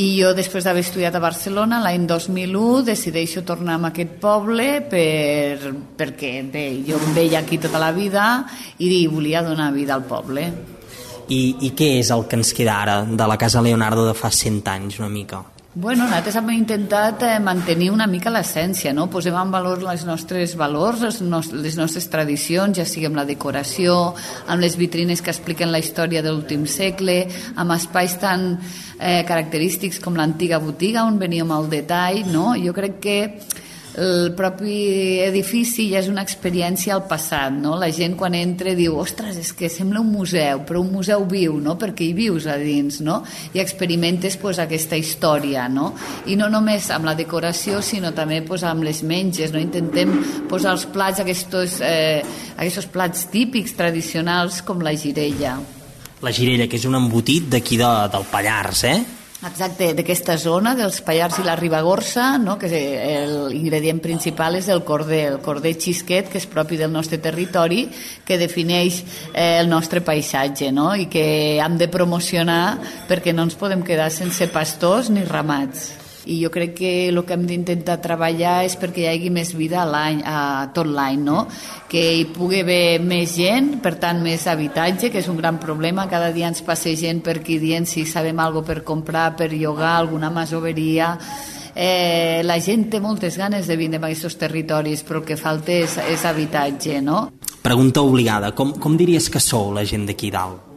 I 0.00 0.06
jo, 0.16 0.30
després 0.32 0.64
d'haver 0.64 0.80
estudiat 0.80 1.16
a 1.18 1.20
Barcelona, 1.20 1.80
l'any 1.84 2.06
2001, 2.08 2.84
decideixo 2.86 3.42
tornar 3.44 3.76
a 3.76 3.90
aquest 3.90 4.14
poble 4.22 4.68
per, 4.88 5.74
perquè 5.98 6.30
bé, 6.48 6.64
jo 6.86 6.96
em 6.96 7.12
veia 7.16 7.42
aquí 7.42 7.58
tota 7.60 7.82
la 7.82 7.90
vida 7.92 8.46
i 8.80 9.04
volia 9.12 9.44
donar 9.44 9.68
vida 9.74 9.98
al 9.98 10.06
poble. 10.08 10.46
I, 11.28 11.42
I 11.66 11.74
què 11.76 11.92
és 11.98 12.08
el 12.14 12.24
que 12.30 12.38
ens 12.40 12.54
queda 12.56 12.80
ara 12.80 13.00
de 13.04 13.26
la 13.28 13.36
Casa 13.36 13.60
Leonardo 13.60 14.06
de 14.08 14.16
fa 14.16 14.32
100 14.32 14.62
anys, 14.72 15.02
una 15.02 15.12
mica? 15.12 15.44
Bueno, 15.72 16.02
nosaltres 16.02 16.35
hem 16.35 16.48
intentat 16.50 17.20
eh, 17.22 17.37
mantenir 17.38 17.92
una 17.94 18.09
mica 18.11 18.30
l'essència, 18.35 18.90
no? 18.90 19.04
Posem 19.06 19.37
en 19.38 19.52
valor 19.54 19.85
les 19.85 20.02
nostres 20.02 20.56
valors, 20.59 21.04
les, 21.04 21.20
les 21.54 21.76
nostres 21.78 22.09
tradicions, 22.11 22.74
ja 22.74 22.83
sigui 22.83 23.06
amb 23.06 23.20
la 23.20 23.24
decoració, 23.28 23.94
amb 24.50 24.64
les 24.64 24.74
vitrines 24.74 25.22
que 25.22 25.30
expliquen 25.30 25.70
la 25.70 25.78
història 25.78 26.24
de 26.26 26.33
l'últim 26.35 26.66
segle, 26.66 27.20
amb 27.54 27.76
espais 27.76 28.18
tan 28.18 28.48
eh, 28.98 29.22
característics 29.28 30.02
com 30.02 30.18
l'antiga 30.18 30.59
botiga 30.59 31.06
on 31.06 31.22
veníem 31.22 31.54
al 31.54 31.70
detall, 31.70 32.24
no? 32.35 32.56
Jo 32.59 32.74
crec 32.74 32.98
que 33.06 33.18
el 33.98 34.33
propi 34.38 35.18
edifici 35.24 35.88
ja 35.90 35.98
és 35.98 36.09
una 36.11 36.22
experiència 36.22 36.94
al 36.94 37.03
passat, 37.11 37.50
no? 37.53 37.74
La 37.81 37.90
gent 37.94 38.14
quan 38.18 38.37
entra 38.38 38.74
diu, 38.79 38.94
ostres, 39.00 39.38
és 39.40 39.50
que 39.57 39.70
sembla 39.72 40.03
un 40.05 40.12
museu, 40.12 40.62
però 40.66 40.83
un 40.85 40.92
museu 40.94 41.24
viu, 41.29 41.59
no? 41.62 41.76
Perquè 41.81 42.07
hi 42.07 42.14
vius 42.14 42.46
a 42.46 42.57
dins, 42.61 43.00
no? 43.03 43.20
I 43.55 43.62
experimentes 43.62 44.38
pues, 44.40 44.61
aquesta 44.62 44.98
història, 45.00 45.66
no? 45.68 45.90
I 46.31 46.38
no 46.38 46.48
només 46.53 46.90
amb 46.94 47.11
la 47.11 47.16
decoració, 47.18 47.83
sinó 47.83 48.14
també 48.16 48.40
pues, 48.46 48.64
amb 48.64 48.87
les 48.87 49.03
menges, 49.03 49.50
no? 49.53 49.61
Intentem 49.61 50.14
posar 50.50 50.76
els 50.79 50.87
plats, 50.90 51.22
aquests, 51.24 51.81
eh, 51.83 52.22
aquests 52.57 52.90
plats 52.94 53.26
típics, 53.33 53.74
tradicionals, 53.79 54.62
com 54.62 54.83
la 54.87 54.94
girella. 54.94 55.59
La 56.20 56.33
girella, 56.37 56.68
que 56.68 56.76
és 56.76 56.85
un 56.87 56.98
embotit 56.98 57.48
d'aquí 57.50 57.81
de, 57.81 57.88
del 58.12 58.29
Pallars, 58.31 58.85
eh? 58.85 59.00
Exacte, 59.40 59.94
d'aquesta 59.96 60.35
zona, 60.37 60.74
dels 60.76 60.98
Pallars 61.00 61.38
i 61.40 61.44
la 61.46 61.55
Ribagorça, 61.57 62.35
no? 62.37 62.59
que 62.61 62.68
l'ingredient 62.68 64.03
principal 64.05 64.59
és 64.59 64.68
el 64.68 64.83
corder, 64.85 65.22
el 65.31 65.38
corder 65.40 65.72
xisquet, 65.81 66.29
que 66.29 66.37
és 66.42 66.48
propi 66.50 66.76
del 66.76 66.92
nostre 66.92 67.16
territori, 67.24 67.87
que 68.29 68.37
defineix 68.37 69.00
eh, 69.33 69.57
el 69.62 69.70
nostre 69.72 70.05
paisatge, 70.05 70.68
no? 70.76 70.90
i 70.92 71.09
que 71.09 71.24
hem 71.57 71.81
de 71.81 71.88
promocionar 71.88 72.76
perquè 73.09 73.33
no 73.33 73.48
ens 73.48 73.57
podem 73.57 73.81
quedar 73.81 74.11
sense 74.12 74.50
pastors 74.53 75.09
ni 75.09 75.24
ramats 75.24 75.88
i 76.26 76.40
jo 76.42 76.50
crec 76.52 76.74
que 76.76 76.90
el 77.09 77.22
que 77.24 77.37
hem 77.37 77.46
d'intentar 77.48 78.00
treballar 78.02 78.61
és 78.66 78.76
perquè 78.80 79.04
hi 79.04 79.09
hagi 79.11 79.30
més 79.33 79.54
vida 79.56 79.80
a, 79.83 79.87
l'any, 79.88 80.20
a 80.26 80.68
tot 80.74 80.88
l'any, 80.88 81.20
no? 81.24 81.46
que 81.90 82.02
hi 82.18 82.26
pugui 82.30 82.61
haver 82.64 83.00
més 83.02 83.37
gent, 83.38 83.78
per 83.83 83.96
tant 84.02 84.20
més 84.22 84.46
habitatge, 84.50 85.11
que 85.11 85.22
és 85.22 85.30
un 85.33 85.40
gran 85.40 85.59
problema, 85.62 86.09
cada 86.11 86.30
dia 86.35 86.50
ens 86.50 86.62
passa 86.66 86.92
gent 86.96 87.22
per 87.24 87.40
aquí 87.40 87.59
dient 87.62 87.88
si 87.88 88.04
sabem 88.06 88.38
alguna 88.38 88.66
per 88.66 88.83
comprar, 88.85 89.30
per 89.37 89.50
llogar, 89.54 89.96
alguna 89.96 90.30
masoveria, 90.30 91.16
eh, 91.74 92.42
la 92.44 92.61
gent 92.61 92.88
té 92.92 93.00
moltes 93.00 93.38
ganes 93.40 93.66
de 93.66 93.76
vindre 93.80 94.00
a 94.02 94.11
aquests 94.11 94.38
territoris, 94.38 95.04
però 95.06 95.22
el 95.22 95.28
que 95.28 95.40
falta 95.40 95.72
és, 95.72 95.98
és 95.98 96.24
habitatge, 96.28 97.00
no? 97.02 97.28
Pregunta 97.61 98.02
obligada, 98.02 98.54
com, 98.56 98.74
com 98.80 98.96
diries 98.96 99.28
que 99.30 99.42
sou 99.42 99.72
la 99.74 99.85
gent 99.85 100.06
d'aquí 100.09 100.30
dalt? 100.33 100.69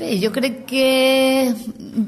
Bé, 0.00 0.14
jo 0.16 0.30
crec 0.32 0.62
que 0.64 1.52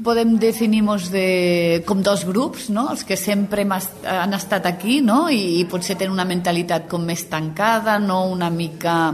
podem 0.01 0.31
definir-nos 0.41 1.11
de, 1.13 1.83
com 1.85 1.99
dos 2.01 2.23
grups, 2.25 2.71
no? 2.73 2.87
els 2.89 3.03
que 3.05 3.13
sempre 3.13 3.67
han 3.69 4.33
estat 4.33 4.65
aquí 4.65 4.97
no? 5.05 5.27
I, 5.29 5.59
i 5.59 5.67
potser 5.69 5.93
tenen 5.99 6.15
una 6.15 6.25
mentalitat 6.25 6.87
com 6.89 7.05
més 7.05 7.27
tancada, 7.29 7.99
no 8.01 8.23
una 8.31 8.49
mica 8.49 9.13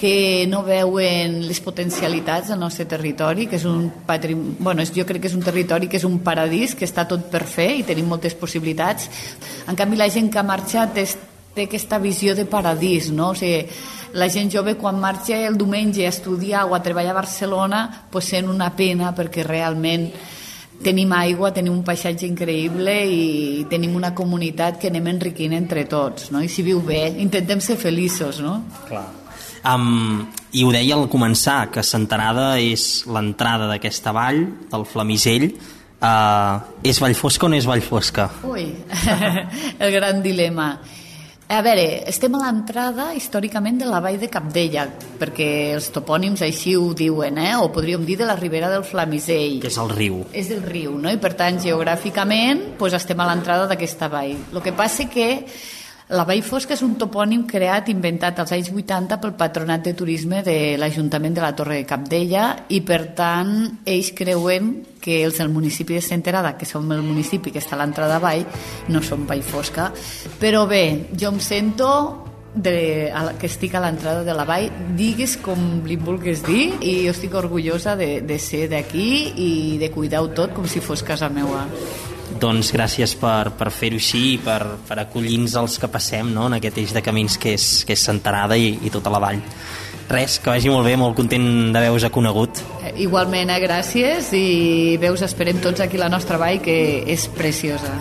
que 0.00 0.46
no 0.48 0.62
veuen 0.64 1.42
les 1.44 1.60
potencialitats 1.60 2.48
del 2.48 2.62
nostre 2.64 2.88
territori, 2.88 3.44
que 3.44 3.60
és 3.60 3.68
un 3.68 3.90
patrim... 4.08 4.54
bueno, 4.56 4.80
jo 4.80 5.04
crec 5.04 5.26
que 5.26 5.28
és 5.28 5.36
un 5.36 5.44
territori 5.44 5.92
que 5.92 6.00
és 6.00 6.08
un 6.08 6.22
paradís, 6.24 6.72
que 6.72 6.88
està 6.88 7.04
tot 7.04 7.28
per 7.28 7.44
fer 7.44 7.68
i 7.82 7.84
tenim 7.84 8.08
moltes 8.08 8.32
possibilitats. 8.32 9.12
En 9.68 9.76
canvi, 9.76 10.00
la 10.00 10.08
gent 10.08 10.32
que 10.32 10.40
ha 10.40 10.48
marxat 10.48 10.96
és, 11.04 11.18
té 11.52 11.68
aquesta 11.68 12.00
visió 12.00 12.32
de 12.32 12.48
paradís, 12.48 13.12
no? 13.12 13.34
O 13.34 13.36
sigui, 13.36 13.66
la 14.14 14.28
gent 14.28 14.50
jove 14.52 14.76
quan 14.80 14.98
marxa 15.00 15.38
el 15.46 15.56
diumenge 15.58 16.06
a 16.06 16.10
estudiar 16.10 16.66
o 16.66 16.74
a 16.74 16.82
treballar 16.82 17.12
a 17.14 17.20
Barcelona 17.20 17.80
pues 18.10 18.30
sent 18.32 18.48
una 18.48 18.72
pena 18.76 19.14
perquè 19.14 19.44
realment 19.46 20.10
tenim 20.82 21.12
aigua, 21.12 21.52
tenim 21.52 21.74
un 21.74 21.84
paisatge 21.84 22.26
increïble 22.26 22.94
i 23.12 23.64
tenim 23.70 23.94
una 23.96 24.14
comunitat 24.16 24.78
que 24.80 24.88
anem 24.88 25.10
enriquint 25.12 25.54
entre 25.56 25.84
tots, 25.84 26.30
no? 26.32 26.40
I 26.40 26.48
si 26.48 26.64
viu 26.64 26.80
bé, 26.80 27.02
intentem 27.20 27.60
ser 27.60 27.76
feliços, 27.80 28.40
no? 28.40 28.62
Clar. 28.88 29.06
Um, 29.60 30.24
I 30.56 30.64
ho 30.64 30.70
deia 30.72 30.96
al 30.96 31.04
començar, 31.12 31.66
que 31.74 31.84
Centenada 31.84 32.54
és 32.58 33.04
l'entrada 33.04 33.68
d'aquesta 33.68 34.14
vall, 34.16 34.40
del 34.72 34.86
Flamisell, 34.88 35.50
uh, 36.00 36.64
és 36.80 37.00
Vallfosca 37.02 37.44
o 37.44 37.52
no 37.52 37.60
és 37.60 37.68
Vallfosca? 37.68 38.30
Ui, 38.48 38.64
el 39.84 39.92
gran 39.92 40.24
dilema. 40.24 40.72
A 41.50 41.64
veure, 41.66 42.04
estem 42.06 42.30
a 42.38 42.40
l'entrada 42.44 43.08
històricament 43.18 43.80
de 43.80 43.86
la 43.90 43.98
vall 43.98 44.20
de 44.22 44.28
Capdella, 44.30 44.84
perquè 45.18 45.48
els 45.74 45.88
topònims 45.90 46.44
així 46.46 46.76
ho 46.78 46.92
diuen, 46.94 47.40
eh? 47.42 47.56
o 47.58 47.72
podríem 47.74 48.04
dir 48.06 48.14
de 48.20 48.28
la 48.28 48.36
ribera 48.38 48.68
del 48.70 48.84
Flamisell. 48.86 49.56
Que 49.58 49.72
és 49.72 49.78
el 49.82 49.90
riu. 49.90 50.20
És 50.30 50.52
el 50.54 50.62
riu, 50.62 50.94
no? 51.02 51.10
i 51.10 51.18
per 51.18 51.32
tant, 51.34 51.58
geogràficament, 51.58 52.78
pues, 52.78 52.94
estem 52.94 53.18
a 53.18 53.26
l'entrada 53.32 53.66
d'aquesta 53.66 54.06
vall. 54.12 54.36
El 54.54 54.62
que 54.62 54.76
passa 54.78 55.08
que 55.10 55.26
la 56.10 56.24
Vall 56.26 56.42
Fosca 56.42 56.74
és 56.74 56.80
un 56.82 56.96
topònim 56.98 57.44
creat, 57.46 57.88
inventat 57.92 58.40
als 58.42 58.50
anys 58.56 58.72
80 58.74 59.20
pel 59.22 59.36
Patronat 59.38 59.84
de 59.86 59.92
Turisme 59.94 60.40
de 60.42 60.74
l'Ajuntament 60.80 61.36
de 61.36 61.44
la 61.44 61.52
Torre 61.54 61.76
de 61.78 61.86
Capdella 61.86 62.46
i, 62.68 62.80
per 62.82 63.12
tant, 63.14 63.52
ells 63.86 64.10
creuen 64.18 64.72
que 65.00 65.20
els 65.24 65.38
del 65.38 65.52
municipi 65.54 65.94
de 65.94 66.02
Centerada, 66.02 66.56
que 66.58 66.66
som 66.66 66.90
el 66.90 67.04
municipi 67.06 67.54
que 67.54 67.62
està 67.62 67.78
a 67.78 67.82
l'entrada 67.84 68.18
Vall, 68.18 68.42
no 68.90 69.04
són 69.06 69.22
Vall 69.30 69.46
Fosca. 69.46 69.92
Però 70.42 70.66
bé, 70.66 70.84
jo 71.14 71.30
em 71.30 71.38
sento 71.38 71.92
de, 72.54 73.12
a, 73.14 73.36
que 73.38 73.46
estic 73.46 73.78
a 73.78 73.86
l'entrada 73.86 74.26
de 74.26 74.34
la 74.34 74.44
vall, 74.48 74.66
digues 74.98 75.36
com 75.38 75.84
li 75.86 75.94
vulguis 75.94 76.42
dir, 76.42 76.72
i 76.82 77.04
jo 77.06 77.14
estic 77.14 77.38
orgullosa 77.38 77.94
de, 77.94 78.16
de 78.26 78.38
ser 78.42 78.66
d'aquí 78.72 79.10
i 79.38 79.52
de 79.78 79.94
cuidar-ho 79.94 80.32
tot 80.34 80.56
com 80.56 80.66
si 80.66 80.82
fos 80.82 81.06
casa 81.06 81.30
meua 81.30 81.68
doncs 82.40 82.72
gràcies 82.74 83.14
per, 83.20 83.52
per 83.58 83.70
fer-ho 83.74 84.00
així 84.00 84.24
i 84.34 84.38
per, 84.42 84.60
per 84.88 84.98
acollir-nos 85.02 85.58
els 85.60 85.78
que 85.80 85.90
passem 85.92 86.32
no? 86.34 86.48
en 86.48 86.58
aquest 86.58 86.80
eix 86.82 86.96
de 86.96 87.04
camins 87.04 87.38
que 87.40 87.54
és, 87.58 87.70
que 87.86 87.96
és 87.96 88.08
Centerada 88.10 88.58
i, 88.58 88.72
i 88.82 88.92
tota 88.92 89.12
la 89.12 89.22
vall 89.22 89.42
res, 90.10 90.40
que 90.42 90.50
vagi 90.50 90.70
molt 90.72 90.88
bé, 90.88 90.96
molt 90.98 91.14
content 91.14 91.44
d'haver-vos 91.70 92.08
conegut. 92.10 92.62
Eh, 92.82 92.96
igualment, 93.06 93.50
eh, 93.54 93.60
gràcies 93.62 94.32
i 94.34 94.96
veus, 94.98 95.22
esperem 95.22 95.62
tots 95.62 95.80
aquí 95.80 96.00
la 96.00 96.10
nostra 96.10 96.40
vall 96.40 96.58
que 96.60 97.04
és 97.06 97.28
preciosa. 97.28 97.94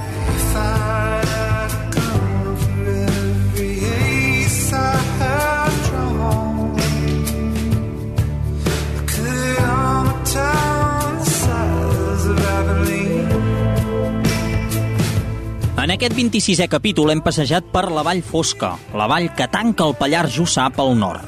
Aquest 16.00 16.16
26è 16.16 16.70
capítol 16.72 17.10
hem 17.12 17.20
passejat 17.20 17.66
per 17.74 17.90
la 17.92 18.06
Vall 18.08 18.22
Fosca, 18.24 18.70
la 18.96 19.04
vall 19.12 19.26
que 19.36 19.50
tanca 19.52 19.84
el 19.84 19.98
Pallars 20.00 20.32
Jussà 20.32 20.70
pel 20.72 20.94
nord. 20.96 21.26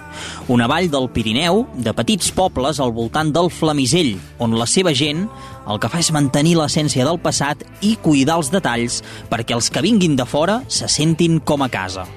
Una 0.48 0.64
vall 0.72 0.88
del 0.88 1.10
Pirineu, 1.12 1.66
de 1.76 1.92
petits 1.92 2.30
pobles 2.32 2.80
al 2.80 2.94
voltant 2.96 3.34
del 3.36 3.50
Flamisell, 3.52 4.14
on 4.40 4.56
la 4.56 4.70
seva 4.72 4.94
gent 4.96 5.26
el 5.68 5.82
que 5.84 5.92
fa 5.92 6.00
és 6.00 6.14
mantenir 6.16 6.56
l'essència 6.56 7.04
del 7.04 7.20
passat 7.20 7.68
i 7.84 7.98
cuidar 8.00 8.40
els 8.40 8.54
detalls 8.54 9.02
perquè 9.28 9.60
els 9.60 9.68
que 9.68 9.84
vinguin 9.84 10.16
de 10.16 10.24
fora 10.24 10.62
se 10.72 10.88
sentin 10.88 11.42
com 11.44 11.68
a 11.68 11.72
casa. 11.74 12.08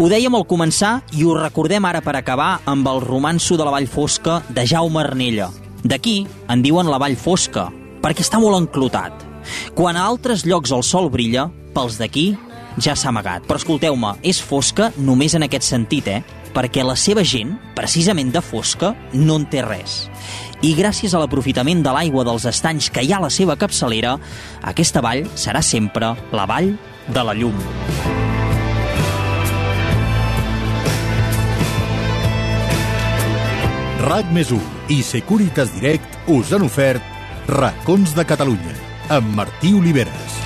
Ho 0.00 0.08
dèiem 0.08 0.32
al 0.32 0.48
començar 0.48 1.02
i 1.12 1.26
ho 1.28 1.36
recordem 1.36 1.84
ara 1.84 2.00
per 2.00 2.16
acabar 2.16 2.62
amb 2.64 2.88
el 2.88 3.04
romanço 3.04 3.60
de 3.60 3.68
la 3.68 3.76
Vall 3.76 3.90
Fosca 3.90 4.40
de 4.48 4.64
Jaume 4.64 5.04
Arnella. 5.04 5.52
D'aquí 5.84 6.22
en 6.48 6.64
diuen 6.64 6.88
la 6.88 7.02
Vall 7.02 7.20
Fosca, 7.20 7.68
perquè 8.00 8.24
està 8.24 8.40
molt 8.40 8.64
enclotat. 8.64 9.28
Quan 9.76 9.98
a 9.98 10.06
altres 10.06 10.46
llocs 10.46 10.72
el 10.72 10.86
sol 10.86 11.10
brilla, 11.12 11.50
pels 11.74 11.98
d'aquí 12.00 12.32
ja 12.80 12.94
s'ha 12.96 13.10
amagat. 13.10 13.46
Però 13.48 13.58
escolteu-me, 13.60 14.14
és 14.22 14.40
fosca 14.42 14.90
només 14.96 15.34
en 15.36 15.46
aquest 15.46 15.66
sentit, 15.68 16.08
eh? 16.08 16.22
Perquè 16.52 16.84
la 16.84 16.96
seva 17.00 17.24
gent, 17.24 17.54
precisament 17.76 18.32
de 18.32 18.42
fosca, 18.44 18.92
no 19.14 19.38
en 19.40 19.46
té 19.48 19.62
res. 19.64 20.02
I 20.62 20.74
gràcies 20.78 21.14
a 21.14 21.22
l'aprofitament 21.22 21.80
de 21.82 21.92
l'aigua 21.94 22.26
dels 22.28 22.44
estanys 22.46 22.90
que 22.92 23.02
hi 23.02 23.12
ha 23.12 23.18
a 23.22 23.26
la 23.26 23.32
seva 23.32 23.56
capçalera, 23.56 24.18
aquesta 24.62 25.02
vall 25.04 25.24
serà 25.34 25.64
sempre 25.64 26.12
la 26.32 26.46
vall 26.46 26.74
de 27.08 27.24
la 27.24 27.34
llum. 27.34 27.56
RAC 34.02 34.30
més 34.34 34.50
i 34.90 34.98
Securitas 35.06 35.70
Direct 35.76 36.28
us 36.34 36.50
han 36.52 36.66
ofert 36.66 37.48
Racons 37.48 38.16
de 38.18 38.26
Catalunya 38.26 38.74
amb 39.14 39.34
Martí 39.38 39.72
Oliveres. 39.78 40.41